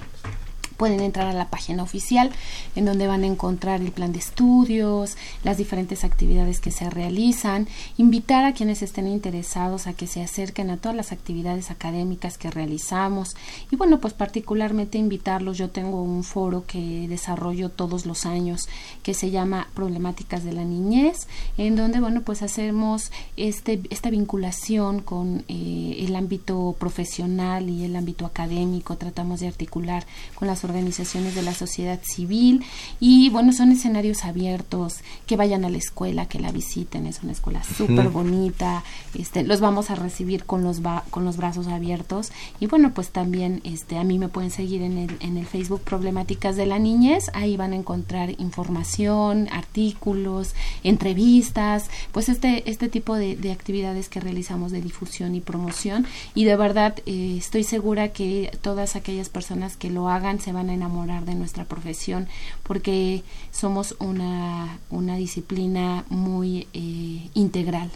[0.83, 2.33] pueden entrar a la página oficial
[2.75, 7.68] en donde van a encontrar el plan de estudios, las diferentes actividades que se realizan,
[7.99, 12.51] invitar a quienes estén interesados a que se acerquen a todas las actividades académicas que
[12.51, 13.37] realizamos.
[13.71, 18.69] Y bueno, pues particularmente invitarlos, yo tengo un foro que desarrollo todos los años
[19.04, 21.29] que se llama Problemáticas de la Niñez,
[21.59, 27.94] en donde bueno, pues hacemos este, esta vinculación con eh, el ámbito profesional y el
[27.94, 30.04] ámbito académico, tratamos de articular
[30.35, 32.64] con las organizaciones organizaciones de la sociedad civil.
[32.98, 37.33] Y bueno, son escenarios abiertos, que vayan a la escuela, que la visiten, es una
[37.33, 38.83] escuela súper bonita,
[39.14, 42.33] este, los vamos a recibir con los, con los brazos abiertos.
[42.60, 45.83] Y bueno, pues también este, a mí me pueden seguir en el, en el Facebook
[45.83, 53.16] Problemáticas de la Niñez, ahí van a encontrar información, artículos, entrevistas, pues este, este tipo
[53.16, 56.06] de, de actividades que realizamos de difusión y promoción.
[56.35, 60.62] Y de verdad eh, estoy segura que todas aquellas personas que lo hagan se van
[60.71, 62.29] a enamorar de nuestra profesión
[62.63, 67.90] porque somos una, una disciplina muy eh, integral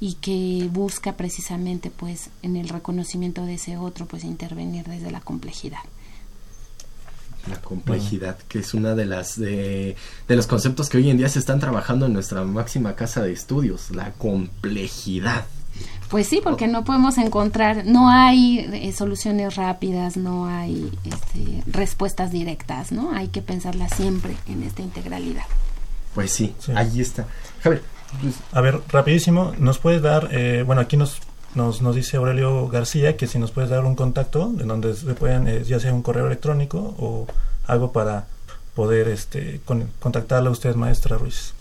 [0.00, 5.20] y que busca precisamente pues en el reconocimiento de ese otro pues intervenir desde la
[5.20, 5.80] complejidad
[7.48, 9.96] la complejidad, que es una de las de,
[10.28, 13.32] de, los conceptos que hoy en día se están trabajando en nuestra máxima casa de
[13.32, 15.44] estudios, la complejidad.
[16.10, 22.30] Pues sí, porque no podemos encontrar, no hay eh, soluciones rápidas, no hay este, respuestas
[22.30, 23.12] directas, ¿no?
[23.12, 25.44] Hay que pensarla siempre en esta integralidad.
[26.14, 27.26] Pues sí, ahí está.
[27.62, 27.82] Javier.
[28.20, 31.18] Pues, a ver, rapidísimo, nos puedes dar, eh, bueno, aquí nos,
[31.54, 35.14] nos, nos dice Aurelio García que si nos puedes dar un contacto en donde se
[35.14, 37.26] puedan, eh, ya sea un correo electrónico o
[37.66, 38.26] algo para
[38.74, 41.54] poder este, con, contactarla a usted, maestra Ruiz.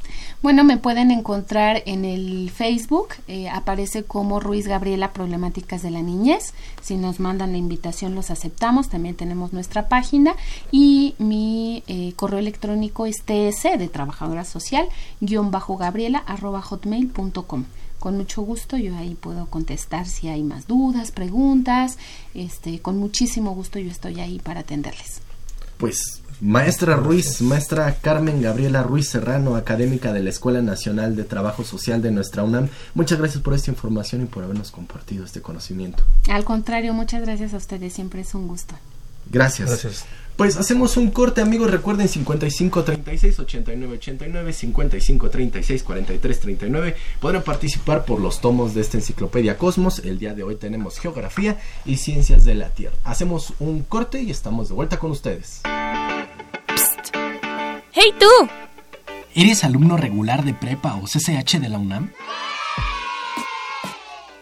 [0.43, 6.01] Bueno, me pueden encontrar en el Facebook, eh, aparece como Ruiz Gabriela Problemáticas de la
[6.01, 6.53] Niñez.
[6.81, 8.89] Si nos mandan la invitación, los aceptamos.
[8.89, 10.35] También tenemos nuestra página
[10.69, 14.89] y mi eh, correo electrónico es ts de trabajadora social
[15.21, 17.63] guion bajo gabriela arroba hotmail.com.
[17.99, 21.97] Con mucho gusto yo ahí puedo contestar si hay más dudas, preguntas.
[22.33, 25.21] Este, con muchísimo gusto yo estoy ahí para atenderles.
[25.77, 31.63] Pues Maestra Ruiz, maestra Carmen Gabriela Ruiz Serrano, académica de la Escuela Nacional de Trabajo
[31.63, 36.03] Social de nuestra UNAM, muchas gracias por esta información y por habernos compartido este conocimiento.
[36.29, 38.75] Al contrario, muchas gracias a ustedes, siempre es un gusto.
[39.29, 39.69] Gracias.
[39.69, 40.05] Gracias.
[40.35, 41.69] Pues hacemos un corte, amigos.
[41.69, 46.95] Recuerden 55 36 89 89, 55 36 43 39.
[47.19, 49.99] Podrán participar por los tomos de esta enciclopedia Cosmos.
[49.99, 52.95] El día de hoy tenemos geografía y ciencias de la Tierra.
[53.03, 55.61] Hacemos un corte y estamos de vuelta con ustedes.
[57.95, 58.25] ¡Hey tú!
[59.35, 62.11] ¿Eres alumno regular de prepa o CCH de la UNAM?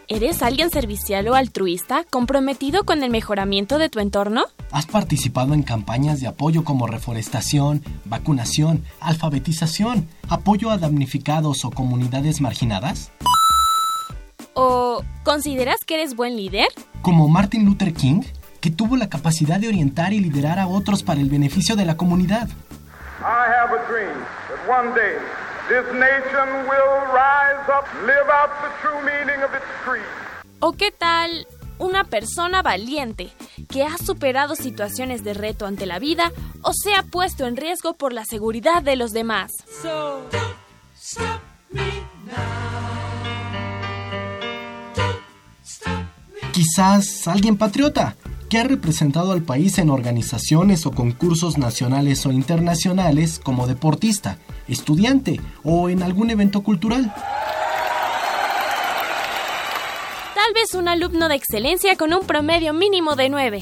[0.07, 4.45] ¿Eres alguien servicial o altruista comprometido con el mejoramiento de tu entorno?
[4.71, 12.39] ¿Has participado en campañas de apoyo como reforestación, vacunación, alfabetización, apoyo a damnificados o comunidades
[12.39, 13.11] marginadas?
[14.53, 16.69] ¿O consideras que eres buen líder?
[17.01, 18.21] Como Martin Luther King,
[18.61, 21.97] que tuvo la capacidad de orientar y liderar a otros para el beneficio de la
[21.97, 22.47] comunidad.
[23.91, 25.17] Dream that one day
[25.67, 30.05] this nation will rise up, live out the true meaning of its creed.
[30.61, 31.45] ¿O qué tal
[31.77, 33.33] una persona valiente
[33.67, 36.31] que ha superado situaciones de reto ante la vida
[36.61, 39.51] o se ha puesto en riesgo por la seguridad de los demás?
[39.81, 40.21] So,
[40.95, 41.91] stop me
[46.53, 48.15] Quizás alguien patriota
[48.51, 55.39] que ha representado al país en organizaciones o concursos nacionales o internacionales como deportista, estudiante
[55.63, 57.13] o en algún evento cultural.
[60.35, 63.59] Tal vez un alumno de excelencia con un promedio mínimo de 9.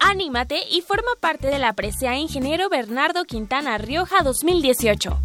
[0.00, 5.18] Anímate y forma parte de la presea Ingeniero Bernardo Quintana Rioja 2018.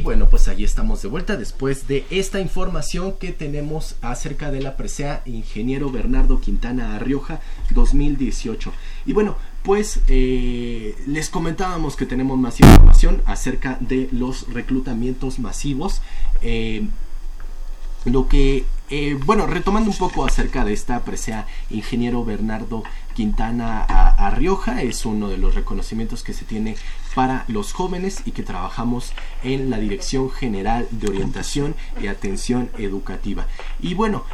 [0.00, 4.62] Y bueno, pues ahí estamos de vuelta después de esta información que tenemos acerca de
[4.62, 8.72] la presea Ingeniero Bernardo Quintana Arrioja 2018.
[9.04, 16.00] Y bueno, pues eh, les comentábamos que tenemos más información acerca de los reclutamientos masivos.
[16.40, 16.86] Eh,
[18.06, 22.84] lo que, eh, bueno, retomando un poco acerca de esta presea Ingeniero Bernardo
[23.20, 26.76] Quintana a, Rioja es uno de los reconocimientos que se tiene
[27.14, 29.12] para los jóvenes y que trabajamos
[29.44, 33.46] en la Dirección General de Orientación y Atención Educativa.
[33.78, 34.24] Y bueno,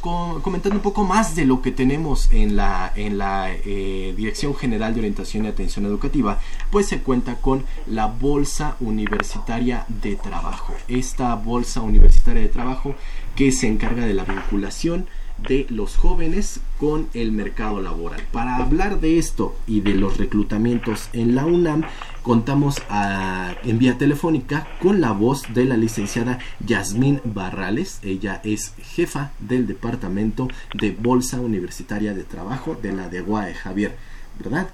[0.00, 4.92] comentando un poco más de lo que tenemos en la, en la eh, Dirección General
[4.92, 6.40] de Orientación y Atención Educativa,
[6.72, 10.74] pues se cuenta con la Bolsa Universitaria de Trabajo.
[10.88, 12.96] Esta Bolsa Universitaria de Trabajo
[13.36, 15.06] que se encarga de la vinculación
[15.38, 18.22] de los jóvenes con el mercado laboral.
[18.32, 21.84] Para hablar de esto y de los reclutamientos en la UNAM,
[22.22, 28.00] contamos a, en vía telefónica con la voz de la licenciada Yasmín Barrales.
[28.02, 33.96] Ella es jefa del Departamento de Bolsa Universitaria de Trabajo de la de UAE, Javier,
[34.38, 34.68] ¿verdad?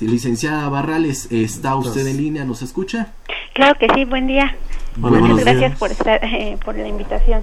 [0.00, 2.44] Licenciada Barrales, ¿está usted en línea?
[2.44, 3.12] ¿Nos escucha?
[3.52, 4.56] Claro que sí, buen día.
[4.96, 7.42] Muchas gracias por, estar, eh, por la invitación.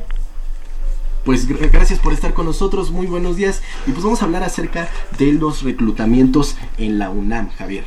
[1.25, 3.61] Pues gracias por estar con nosotros, muy buenos días.
[3.85, 7.83] Y pues vamos a hablar acerca de los reclutamientos en la UNAM, Javier.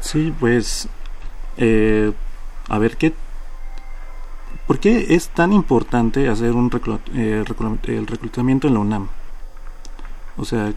[0.00, 0.88] Sí, pues
[1.56, 2.12] eh,
[2.68, 3.12] a ver qué
[4.70, 6.70] ¿Por qué es tan importante hacer un
[7.16, 7.44] eh,
[7.88, 9.08] el reclutamiento en la UNAM?
[10.36, 10.72] O sea,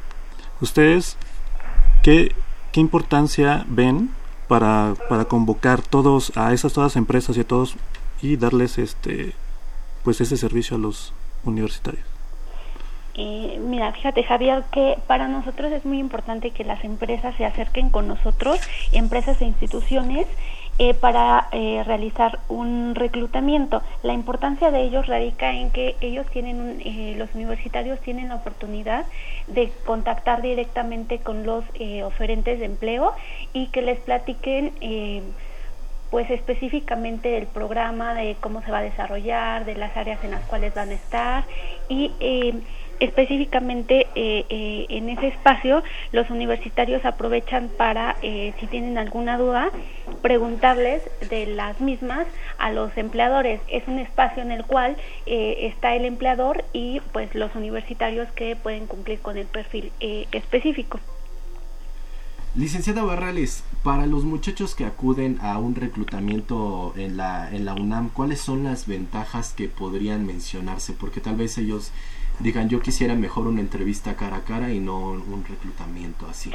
[0.62, 1.16] ustedes,
[2.02, 2.34] ¿qué,
[2.72, 4.10] qué importancia ven
[4.48, 7.76] para, para convocar todos a esas todas empresas y a todos
[8.20, 9.36] y darles este
[10.04, 11.14] pues ese servicio a los
[11.44, 12.06] universitarios?
[13.16, 17.90] Eh, mira, fíjate Javier, que para nosotros es muy importante que las empresas se acerquen
[17.90, 18.60] con nosotros,
[18.92, 20.26] empresas e instituciones,
[20.80, 23.84] eh, para eh, realizar un reclutamiento.
[24.02, 29.06] La importancia de ellos radica en que ellos tienen, eh, los universitarios tienen la oportunidad
[29.46, 31.64] de contactar directamente con los
[32.04, 33.14] oferentes de empleo
[33.54, 34.72] y que les platiquen
[36.14, 40.46] pues específicamente el programa, de cómo se va a desarrollar, de las áreas en las
[40.46, 41.44] cuales van a estar
[41.90, 42.12] y
[43.00, 49.72] específicamente eh, eh, en ese espacio los universitarios aprovechan para, eh, si tienen alguna duda,
[50.22, 51.02] preguntarles
[51.32, 52.28] de las mismas
[52.60, 53.60] a los empleadores.
[53.68, 54.96] Es un espacio en el cual
[55.26, 59.92] está el empleador y pues los universitarios que pueden cumplir con el perfil
[60.32, 61.00] específico.
[62.56, 68.10] Licenciada Barrales, para los muchachos que acuden a un reclutamiento en la, en la UNAM,
[68.10, 70.94] ¿cuáles son las ventajas que podrían mencionarse?
[70.94, 71.90] Porque tal vez ellos
[72.40, 76.52] digan yo quisiera mejor una entrevista cara a cara y no un reclutamiento así?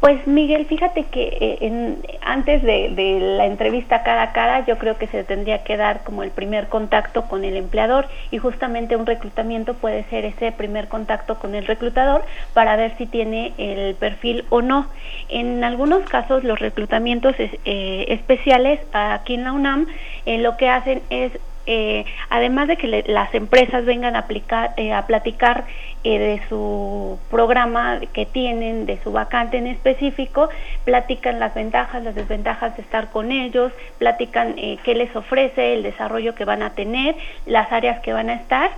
[0.00, 2.88] Pues Miguel, fíjate que eh, en, antes de,
[3.20, 6.68] la entrevista cara a cara yo creo que se tendría que dar como el primer
[6.68, 11.66] contacto con el empleador y justamente un reclutamiento puede ser ese primer contacto con el
[11.66, 12.24] reclutador
[12.54, 14.88] para ver si tiene el perfil o no.
[15.28, 19.86] En algunos casos los reclutamientos eh, especiales aquí en la UNAM
[20.24, 21.32] eh, lo que hacen es
[21.72, 25.66] eh, además de que las empresas vengan a, aplicar, eh, a platicar
[26.02, 30.48] eh, de su programa que tienen, de su vacante en específico,
[30.84, 36.34] platican las ventajas, las desventajas de estar con ellos, platican qué les ofrece, el desarrollo
[36.34, 37.14] que van a tener,
[37.46, 38.72] las áreas que van a estar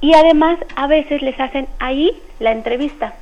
[0.00, 3.12] y además a veces les hacen ahí la entrevista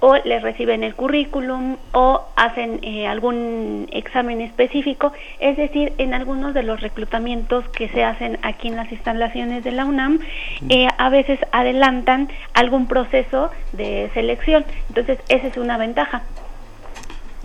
[0.00, 6.54] o les reciben el currículum o hacen eh, algún examen específico, es decir, en algunos
[6.54, 10.20] de los reclutamientos que se hacen aquí en las instalaciones de la UNAM,
[10.68, 14.64] eh, a veces adelantan algún proceso de selección.
[14.88, 16.22] Entonces, esa es una ventaja.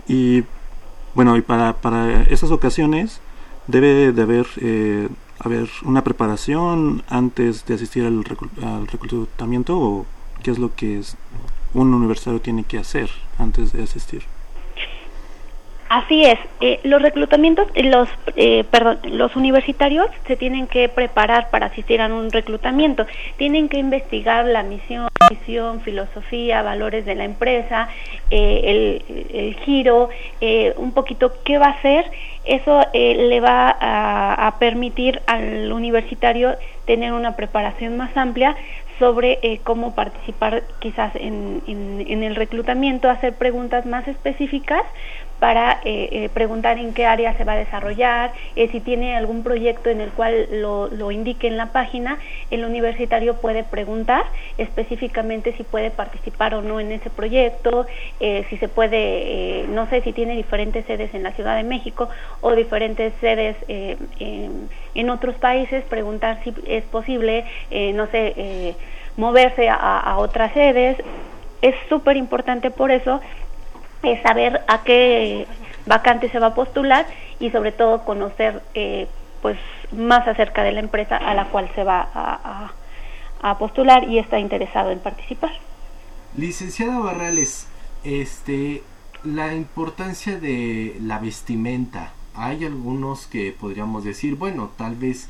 [0.06, 0.44] Y
[1.14, 3.20] bueno, y para, para esas ocasiones
[3.66, 8.24] debe de haber, eh, haber una preparación antes de asistir al,
[8.62, 10.06] al reclutamiento o
[10.42, 11.16] qué es lo que es
[11.74, 14.22] un universitario tiene que hacer antes de asistir.
[15.94, 21.50] Así es, eh, los reclutamientos, eh, los, eh, perdón, los universitarios se tienen que preparar
[21.50, 23.04] para asistir a un reclutamiento,
[23.36, 27.90] tienen que investigar la misión, visión, filosofía, valores de la empresa,
[28.30, 29.02] el,
[29.34, 30.08] el, giro,
[30.78, 32.10] un poquito qué va a hacer,
[32.46, 38.56] eso le va a, permitir al universitario tener una preparación más amplia
[39.02, 44.84] sobre eh, cómo participar quizás en, en, el reclutamiento, hacer preguntas más específicas
[45.42, 49.90] para eh, eh, preguntar en qué área se va a desarrollar, si tiene algún proyecto
[49.90, 52.20] en el cual lo, lo, indique en la página,
[52.52, 54.22] el universitario puede preguntar
[54.56, 57.86] específicamente si puede participar o no en ese proyecto,
[58.20, 62.08] si se puede, no sé, si tiene diferentes sedes en la Ciudad de México
[62.40, 67.46] o diferentes sedes en, otros países, preguntar si es posible,
[67.94, 68.76] no sé,
[69.16, 70.98] moverse a, otras sedes.
[71.62, 73.20] Es súper importante por eso
[74.02, 75.46] es saber a qué
[75.86, 77.06] vacante se va a postular
[77.38, 79.08] y sobre todo conocer eh,
[79.40, 79.58] pues
[79.92, 82.72] más acerca de la empresa a la cual se va a,
[83.42, 85.50] a, postular y está interesado en participar.
[86.36, 87.66] Licenciada Barrales,
[88.04, 88.82] este,
[89.24, 92.12] la importancia de la vestimenta.
[92.34, 95.28] Hay algunos que podríamos decir, bueno, tal vez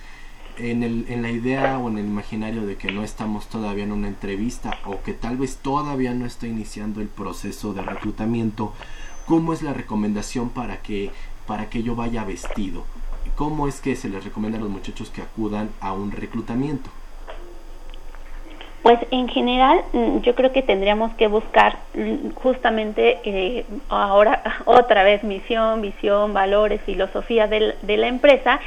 [0.59, 3.92] en, el, en la idea o en el imaginario de que no estamos todavía en
[3.92, 8.72] una entrevista o que tal vez todavía no está iniciando el proceso de reclutamiento,
[9.26, 11.11] ¿cómo es la recomendación para que,
[11.46, 12.84] para que yo vaya vestido?
[13.36, 16.90] ¿Cómo es que se les recomienda a los muchachos que acudan a un reclutamiento?
[18.82, 25.05] Pues en general mm, yo creo que tendríamos que buscar mm, justamente eh, ahora otra
[25.05, 28.61] vez misión, visión, valores, filosofía de, la empresa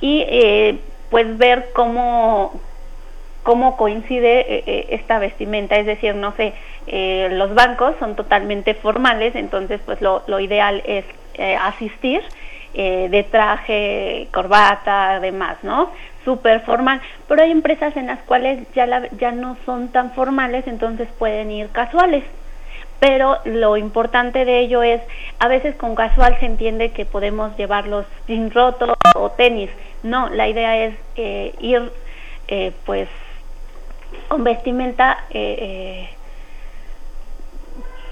[0.00, 0.78] y eh,
[1.10, 2.52] pues ver cómo
[3.42, 6.52] cómo coincide eh, esta vestimenta, es decir, no sé,
[7.30, 11.04] los bancos son totalmente formales, entonces pues lo, lo ideal es
[11.60, 12.22] asistir
[12.74, 15.90] de traje, corbata, demás, ¿no?
[16.28, 21.08] súper formal, pero hay empresas en las cuales ya, ya no son tan formales, entonces
[21.18, 22.22] pueden ir casuales.
[23.00, 25.00] Pero lo importante de ello es,
[25.38, 29.70] a veces con casual se entiende que podemos llevar los jeans rotos o tenis.
[30.02, 31.90] No, la idea es eh, ir
[32.48, 33.08] eh, pues
[34.28, 36.08] con vestimenta eh,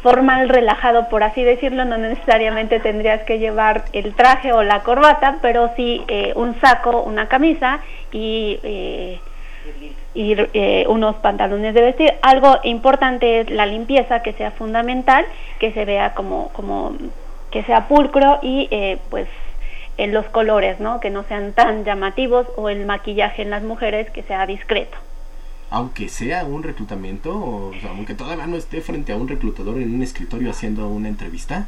[0.07, 5.39] formal relajado, por así decirlo, no necesariamente tendrías que llevar el traje o la corbata,
[5.43, 7.81] pero sí eh, un saco, una camisa
[8.13, 9.19] y, eh,
[10.15, 12.15] y eh, unos pantalones de vestir.
[12.23, 15.27] Algo importante es la limpieza, que sea fundamental,
[15.59, 16.95] que se vea como, como
[17.51, 18.69] que sea pulcro y
[19.11, 19.27] pues
[19.97, 21.01] en los colores, ¿no?
[21.01, 24.97] Que no sean tan llamativos o el maquillaje en las mujeres que sea discreto
[25.71, 30.03] aunque sea un reclutamiento, o aunque todavía no esté frente a un reclutador en un
[30.03, 31.67] escritorio haciendo una entrevista?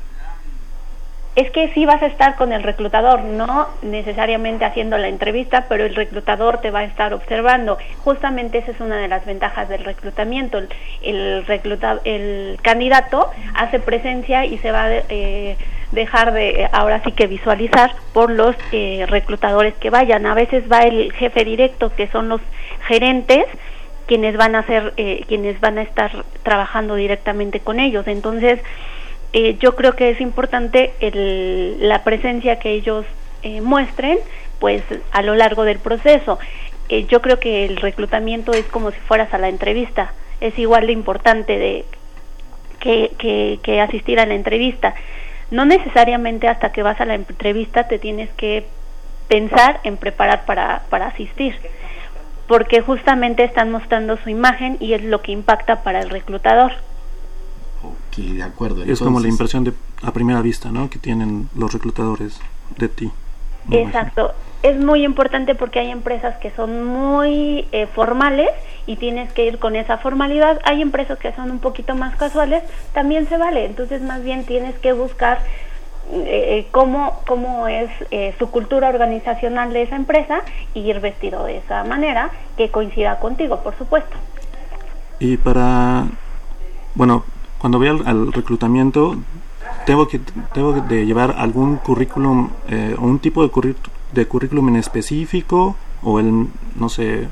[1.36, 5.84] Es que sí vas a estar con el reclutador, no necesariamente haciendo la entrevista, pero
[5.84, 7.78] el reclutador te va a estar observando.
[8.02, 10.60] Justamente esa es una de las ventajas del reclutamiento.
[11.00, 15.56] El, recluta, el candidato hace presencia y se va eh,
[15.92, 20.26] dejar de, ahora sí que visualizar por los eh, reclutadores que vayan.
[20.26, 22.40] A veces va el jefe directo, que son los
[22.86, 23.46] gerentes,
[24.08, 28.08] quienes van a ser eh, quienes van a estar trabajando directamente con ellos.
[28.08, 28.58] Entonces
[29.34, 33.04] eh, yo creo que es importante el, la presencia que ellos
[33.42, 34.18] eh, muestren
[34.58, 34.82] pues
[35.12, 36.38] a lo largo del proceso.
[36.88, 40.14] Yo creo que el reclutamiento es como si fueras a la entrevista.
[40.40, 41.84] Es igual de importante de
[42.80, 44.94] que, que, que asistir a la entrevista
[45.50, 48.66] no necesariamente hasta que vas a la entrevista te tienes que
[49.28, 51.54] pensar en preparar para, para asistir
[52.48, 56.72] porque justamente están mostrando su imagen y es lo que impacta para el reclutador.
[57.82, 58.82] Ok, de acuerdo.
[58.82, 60.88] Es como la impresión de a primera vista, ¿no?
[60.90, 62.40] Que tienen los reclutadores
[62.76, 63.12] de ti.
[63.70, 64.32] Exacto.
[64.62, 68.50] Es muy importante porque hay empresas que son muy eh, formales
[68.86, 70.60] y tienes que ir con esa formalidad.
[70.64, 73.64] Hay empresas que son un poquito más casuales, también se vale.
[73.66, 75.38] Entonces, más bien tienes que buscar
[76.10, 80.40] eh, cómo, cómo es eh, su cultura organizacional de esa empresa
[80.72, 84.16] y ir vestido de esa manera que coincida contigo, por supuesto.
[85.20, 86.06] Y para,
[86.94, 87.24] bueno,
[87.58, 89.16] cuando voy al, reclutamiento,
[89.84, 90.20] tengo que
[90.54, 93.50] tengo de llevar algún currículum, eh, un tipo de,
[94.12, 96.46] de currículum en específico o el,
[96.76, 97.28] no sé,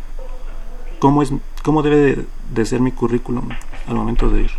[0.99, 3.49] cómo es, cómo debe de ser mi currículum
[3.89, 4.51] al momento de ir.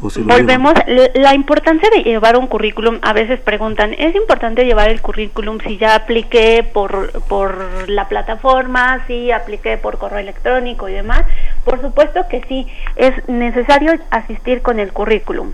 [0.00, 0.72] Volvemos,
[1.14, 5.76] la importancia de llevar un currículum, a veces preguntan, ¿es importante llevar el currículum si
[5.76, 11.26] ya apliqué por, por la plataforma, si apliqué por correo electrónico y demás?
[11.64, 12.66] Por supuesto que sí,
[12.96, 15.52] es necesario asistir con el currículum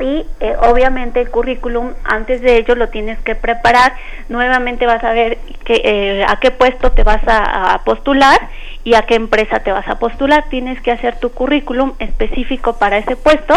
[0.00, 3.94] y eh, obviamente el currículum antes de ello lo tienes que preparar.
[4.28, 8.48] Nuevamente vas a ver que, eh, a qué puesto te vas a, postular
[8.84, 10.44] y a qué empresa te vas a postular.
[10.48, 13.54] Tienes que hacer tu currículum específico para ese puesto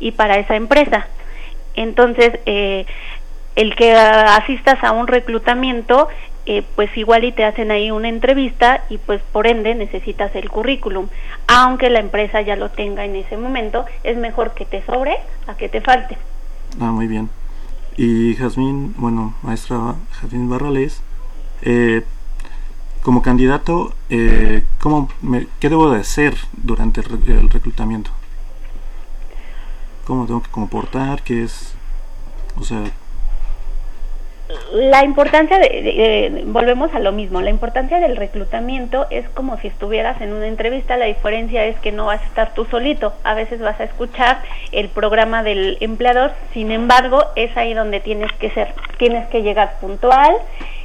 [0.00, 1.06] y para esa empresa.
[1.74, 2.86] Entonces eh,
[3.54, 6.08] el que asistas a un reclutamiento
[6.46, 10.48] eh, pues igual y te hacen ahí una entrevista y pues por ende necesitas el
[10.48, 11.08] currículum.
[11.48, 15.16] Aunque la empresa ya lo tenga en ese momento, es mejor que te sobre
[15.46, 16.16] a que te falte.
[16.80, 17.30] Ah, muy bien.
[17.96, 21.02] Y Jazmín, bueno, maestra Jazmín Barrales,
[21.62, 22.04] eh,
[23.02, 25.08] como candidato, eh, ¿cómo
[25.60, 28.10] ¿qué debo de hacer durante el, reclutamiento?
[30.04, 31.22] ¿Cómo tengo que comportar?
[31.22, 31.74] ¿Qué es?
[32.58, 32.84] O sea,
[34.72, 40.20] la importancia de, volvemos a lo mismo, la importancia del reclutamiento es como si estuvieras
[40.20, 43.60] en una entrevista, la diferencia es que no vas a estar tú solito, a veces
[43.60, 48.72] vas a escuchar el programa del empleador, sin embargo, es ahí donde tienes que ser,
[48.98, 50.36] tienes que llegar puntual,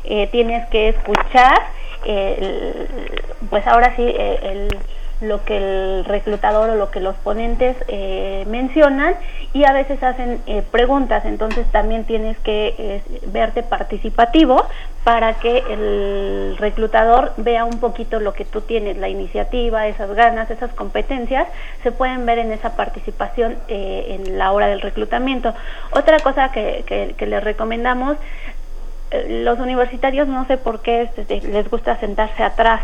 [0.05, 1.62] eh, tienes que escuchar,
[2.05, 2.88] eh,
[3.49, 4.78] pues ahora sí, eh, el
[5.22, 9.15] lo que el reclutador o lo que los ponentes eh, mencionan
[9.53, 14.65] y a veces hacen eh, preguntas, entonces también tienes que eh, verte participativo
[15.03, 20.49] para que el reclutador vea un poquito lo que tú tienes, la iniciativa, esas ganas,
[20.49, 21.47] esas competencias,
[21.84, 25.53] se pueden ver en esa participación en la hora del reclutamiento.
[25.91, 28.17] Otra cosa que, que, que les recomendamos,
[29.28, 32.82] los universitarios no sé por qué este, les gusta sentarse atrás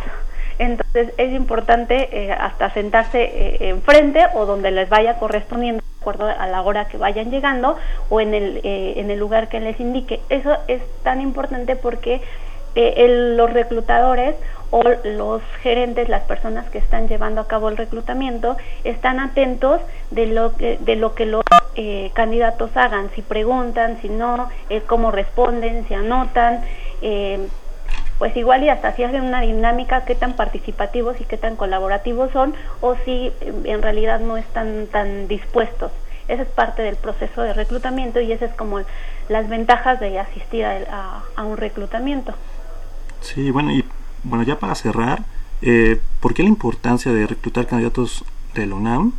[0.59, 6.27] Entonces es importante eh, hasta sentarse eh, enfrente o donde les vaya correspondiendo de acuerdo
[6.27, 7.77] a la hora que vayan llegando
[8.09, 10.19] o en el, eh, en el lugar que les indique.
[10.29, 12.21] Eso es tan importante porque
[12.75, 14.35] los reclutadores
[14.69, 19.81] o los gerentes, las personas que están llevando a cabo el reclutamiento, están atentos
[20.11, 21.41] de lo que, de lo que los
[22.13, 24.49] candidatos hagan, si preguntan, si no,
[24.85, 26.61] cómo responden, si anotan
[28.17, 32.31] pues igual y hasta si hacen una dinámica, qué tan participativos y qué tan colaborativos
[32.31, 33.31] son, o si
[33.63, 35.91] en realidad no están tan dispuestos.
[36.27, 38.81] Esa es parte del proceso de reclutamiento y esas es como
[39.29, 42.33] las ventajas de asistir a, un reclutamiento.
[43.21, 43.85] Sí, bueno, y
[44.23, 45.21] bueno, ya para cerrar,
[45.61, 49.13] eh, ¿por qué la importancia de reclutar candidatos de la UNAM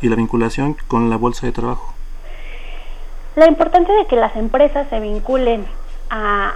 [0.00, 1.94] y la vinculación con la bolsa de trabajo?
[3.34, 5.66] La importancia de que las empresas se vinculen
[6.08, 6.54] a,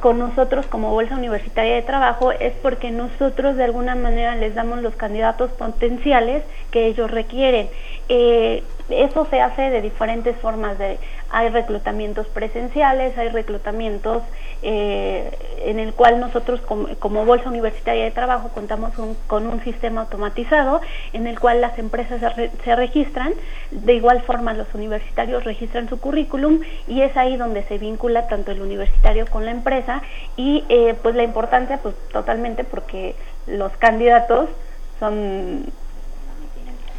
[0.00, 4.82] con nosotros como Bolsa Universitaria de Trabajo es porque nosotros de alguna manera les damos
[4.82, 7.68] los candidatos potenciales que ellos requieren.
[8.08, 10.78] Eh, eso se hace de diferentes formas.
[10.78, 10.98] De,
[11.30, 14.22] hay reclutamientos presenciales, hay reclutamientos
[14.62, 15.30] eh,
[15.64, 18.92] en el cual nosotros como, Bolsa Universitaria de Trabajo contamos
[19.26, 20.80] con un sistema automatizado
[21.12, 22.20] en el cual las empresas
[22.64, 23.32] se, registran,
[23.70, 28.52] de igual forma los universitarios registran su currículum y es ahí donde se vincula tanto
[28.52, 30.02] el universitario con la empresa
[30.36, 33.14] y eh, pues la importancia pues totalmente porque
[33.46, 34.48] los candidatos
[34.98, 35.66] son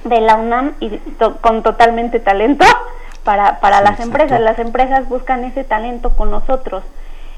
[0.10, 1.00] de la UNAM y
[1.42, 2.66] con totalmente talento
[3.24, 4.40] para, para las empresas.
[4.42, 6.84] Las empresas buscan ese talento con nosotros.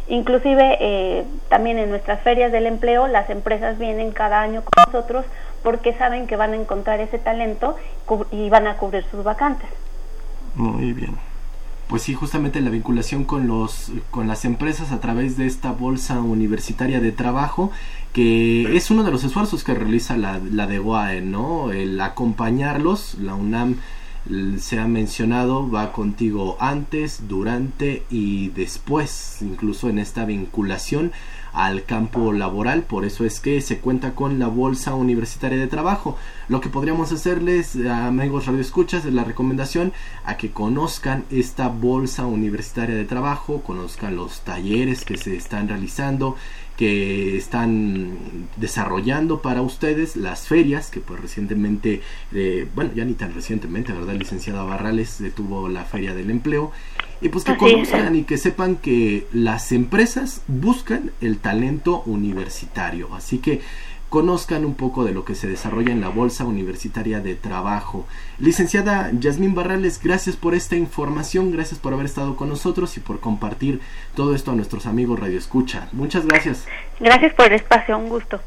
[0.07, 5.23] Inclusive eh, también en nuestras ferias del empleo las empresas vienen cada año con nosotros
[5.61, 7.75] porque saben que van a encontrar ese talento
[8.31, 9.69] y van a cubrir sus vacantes.
[10.55, 11.15] Muy bien.
[11.87, 16.21] Pues sí, justamente la vinculación con los con las empresas a través de esta bolsa
[16.21, 17.71] universitaria de trabajo
[18.13, 21.71] que es uno de los esfuerzos que realiza la, la de UAE, ¿no?
[21.71, 23.77] El acompañarlos, la UNAM
[24.59, 31.11] se ha mencionado va contigo antes, durante y después, incluso en esta vinculación
[31.51, 36.15] al campo laboral, por eso es que se cuenta con la Bolsa Universitaria de Trabajo.
[36.47, 39.91] Lo que podríamos hacerles, amigos Radio Escuchas, es la recomendación
[40.25, 46.35] a que conozcan esta Bolsa Universitaria de Trabajo, conozcan los talleres que se están realizando,
[46.79, 52.01] que están desarrollando para ustedes las ferias que pues recientemente
[52.31, 56.71] eh, bueno ya ni tan recientemente verdad licenciada Barrales detuvo la feria del empleo.
[57.19, 63.13] Y pues que conozcan y que sepan que las empresas buscan el talento universitario.
[63.13, 63.59] Así que
[64.09, 68.05] conozcan un poco de lo que se desarrolla en la Bolsa Universitaria de Trabajo.
[68.39, 73.19] Licenciada Yasmín Barrales, gracias por esta información, gracias por haber estado con nosotros y por
[73.19, 73.81] compartir
[74.15, 75.89] todo esto a nuestros amigos Radio Escucha.
[75.91, 76.65] Muchas gracias.
[76.99, 78.41] Gracias por el espacio, un gusto.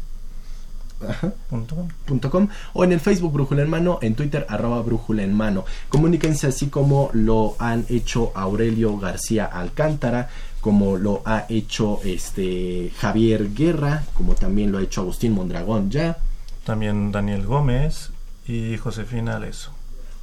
[2.32, 2.48] com.
[2.74, 5.66] o en el Facebook Brújula en Mano, en Twitter arroba Brújula en Mano.
[5.90, 10.30] Comuníquense así como lo han hecho Aurelio García Alcántara,
[10.62, 16.18] como lo ha hecho este Javier Guerra, como también lo ha hecho Agustín Mondragón ya.
[16.66, 18.12] También Daniel Gómez
[18.48, 19.73] y Josefina Aleso.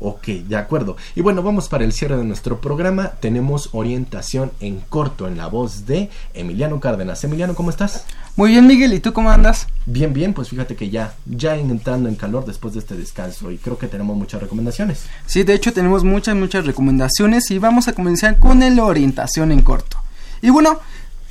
[0.02, 0.96] Ok, de acuerdo.
[1.14, 3.12] Y bueno, vamos para el cierre de nuestro programa.
[3.20, 7.22] Tenemos orientación en corto en la voz de Emiliano Cárdenas.
[7.22, 8.06] Emiliano, ¿cómo estás?
[8.34, 8.94] Muy bien, Miguel.
[8.94, 9.66] ¿Y tú cómo andas?
[9.84, 10.32] Bien, bien.
[10.32, 13.88] Pues fíjate que ya, ya entrando en calor después de este descanso y creo que
[13.88, 15.04] tenemos muchas recomendaciones.
[15.26, 19.60] Sí, de hecho tenemos muchas, muchas recomendaciones y vamos a comenzar con el orientación en
[19.60, 19.98] corto.
[20.40, 20.80] Y bueno,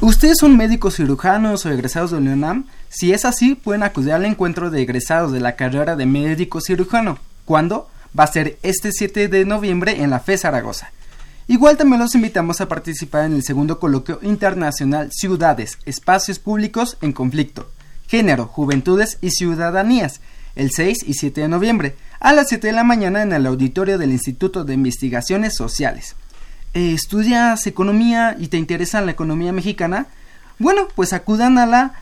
[0.01, 4.69] ¿Ustedes son médicos cirujanos o egresados de la Si es así, pueden acudir al encuentro
[4.69, 7.19] de egresados de la carrera de médico cirujano.
[7.43, 7.89] ¿Cuándo?
[8.17, 10.91] Va a ser este 7 de noviembre en la FE Zaragoza.
[11.47, 17.11] Igual también los invitamos a participar en el segundo coloquio internacional Ciudades, Espacios Públicos en
[17.11, 17.71] Conflicto,
[18.07, 20.21] Género, Juventudes y Ciudadanías,
[20.55, 23.97] el 6 y 7 de noviembre, a las 7 de la mañana en el auditorio
[23.97, 26.15] del Instituto de Investigaciones Sociales.
[26.75, 30.05] Eh, ¿Estudias economía y te interesa la economía mexicana?
[30.59, 31.93] Bueno, pues acudan a la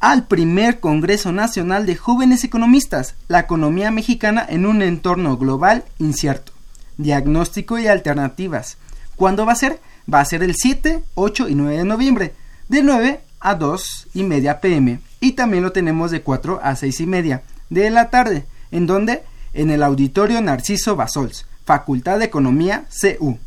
[0.00, 6.52] al primer Congreso Nacional de Jóvenes Economistas, la economía mexicana en un entorno global incierto,
[6.96, 8.78] diagnóstico y alternativas.
[9.16, 9.80] ¿Cuándo va a ser?
[10.12, 12.34] va a ser el 7, 8 y 9 de noviembre,
[12.68, 15.00] de 9 a 2 y media pm.
[15.20, 18.44] Y también lo tenemos de 4 a 6 y media de la tarde.
[18.70, 19.22] ¿En donde
[19.52, 23.38] En el Auditorio Narciso Basols, Facultad de Economía CU.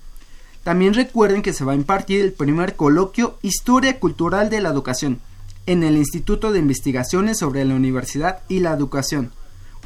[0.63, 5.19] También recuerden que se va a impartir el primer coloquio Historia Cultural de la Educación
[5.67, 9.31] en el Instituto de Investigaciones sobre la Universidad y la Educación.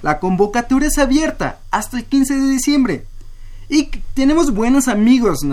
[0.01, 3.05] La convocatoria es abierta hasta el 15 de diciembre.
[3.67, 5.45] Y tenemos buenos amigos.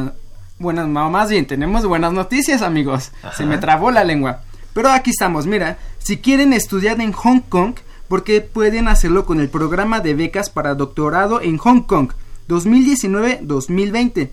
[0.58, 3.12] Buenas, más bien, tenemos buenas noticias, amigos.
[3.36, 4.42] Se me trabó la lengua.
[4.76, 7.76] Pero aquí estamos, mira, si quieren estudiar en Hong Kong,
[8.08, 12.10] porque pueden hacerlo con el programa de becas para doctorado en Hong Kong
[12.46, 14.28] 2019-2020.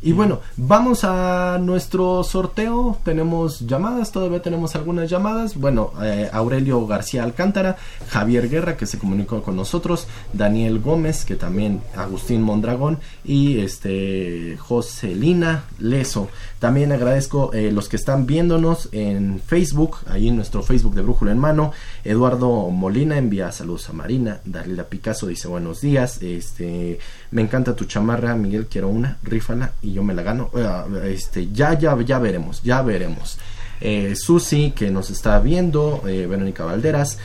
[0.00, 2.98] Y bueno, vamos a nuestro sorteo.
[3.04, 5.56] Tenemos llamadas, todavía tenemos algunas llamadas.
[5.56, 7.76] Bueno, eh, Aurelio García Alcántara,
[8.08, 14.56] Javier Guerra, que se comunicó con nosotros, Daniel Gómez, que también Agustín Mondragón, y este
[14.58, 16.28] Joselina Leso.
[16.58, 21.30] También agradezco eh, los que están viéndonos en Facebook, ahí en nuestro Facebook de Brújula
[21.30, 21.72] en Mano.
[22.02, 24.40] Eduardo Molina envía saludos a Marina.
[24.44, 26.20] Dalila Picasso dice buenos días.
[26.20, 26.98] Este,
[27.30, 30.50] me encanta tu chamarra, Miguel, quiero una, rífala y yo me la gano.
[30.56, 33.38] Eh, este, ya, ya, ya veremos, ya veremos.
[33.80, 37.18] Eh, Susi, que nos está viendo, eh, Verónica Valderas,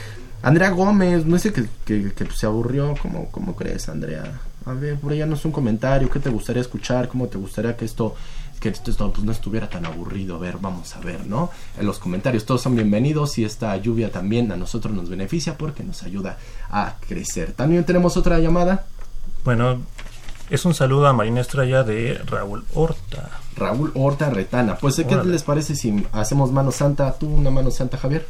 [0.44, 4.40] Andrea Gómez, no sé que, que, se aburrió, ¿cómo, ¿cómo crees, Andrea?
[4.66, 7.08] A ver, por allá nos un comentario, ¿qué te gustaría escuchar?
[7.08, 8.16] ¿Cómo te gustaría que esto
[8.64, 10.38] que esto pues, no estuviera tan aburrido.
[10.38, 11.50] A ver, vamos a ver, ¿no?
[11.78, 15.84] En los comentarios todos son bienvenidos y esta lluvia también a nosotros nos beneficia porque
[15.84, 16.38] nos ayuda
[16.70, 17.52] a crecer.
[17.52, 18.86] También tenemos otra llamada.
[19.44, 19.82] Bueno,
[20.50, 23.32] es un saludo a Marina Estrella de Raúl Horta.
[23.58, 24.78] Raúl Horta Retana.
[24.78, 27.12] Pues, ¿qué les parece si hacemos mano santa?
[27.20, 28.26] ¿Tú una mano santa, Javier?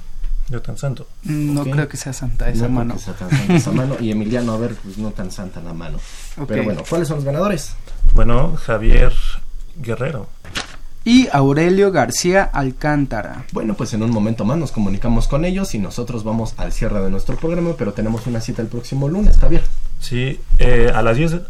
[0.49, 1.05] Yo tan santo.
[1.25, 2.97] No creo que sea santa esa mano.
[2.97, 3.97] sea tan santa esa mano.
[3.99, 5.99] Y Emiliano, a ver, pues no tan santa la mano.
[6.47, 7.75] Pero bueno, ¿cuáles son los ganadores?
[8.15, 9.13] Bueno, Javier
[9.75, 10.27] Guerrero.
[11.05, 13.45] Y Aurelio García Alcántara.
[13.51, 17.01] Bueno, pues en un momento más nos comunicamos con ellos y nosotros vamos al cierre
[17.01, 19.63] de nuestro programa, pero tenemos una cita el próximo lunes, Javier.
[19.99, 21.41] Sí, eh, a las 10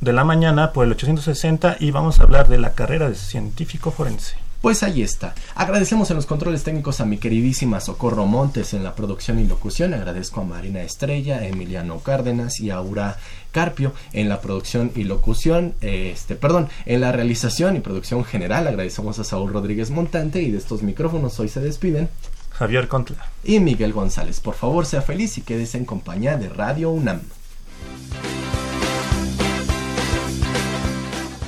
[0.00, 3.90] de la mañana por el 860 y vamos a hablar de la carrera de científico
[3.90, 4.36] forense.
[4.60, 5.34] Pues ahí está.
[5.54, 9.94] Agradecemos en los controles técnicos a mi queridísima Socorro Montes en la producción y locución.
[9.94, 13.16] Agradezco a Marina Estrella, a Emiliano Cárdenas y a Aura
[13.50, 15.74] Carpio en la producción y locución.
[15.80, 18.66] Este, perdón, en la realización y producción general.
[18.66, 22.08] Agradecemos a Saúl Rodríguez Montante y de estos micrófonos hoy se despiden.
[22.50, 23.26] Javier Contla.
[23.42, 24.40] Y Miguel González.
[24.40, 27.20] Por favor, sea feliz y quédese en compañía de Radio UNAM.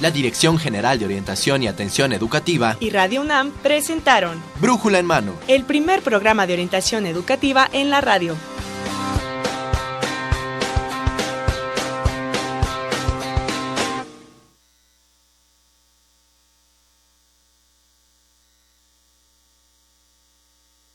[0.02, 5.32] la Dirección General de Orientación y Atención Educativa y Radio UNAM presentaron Brújula en Mano,
[5.46, 8.36] el primer programa de orientación educativa en la radio.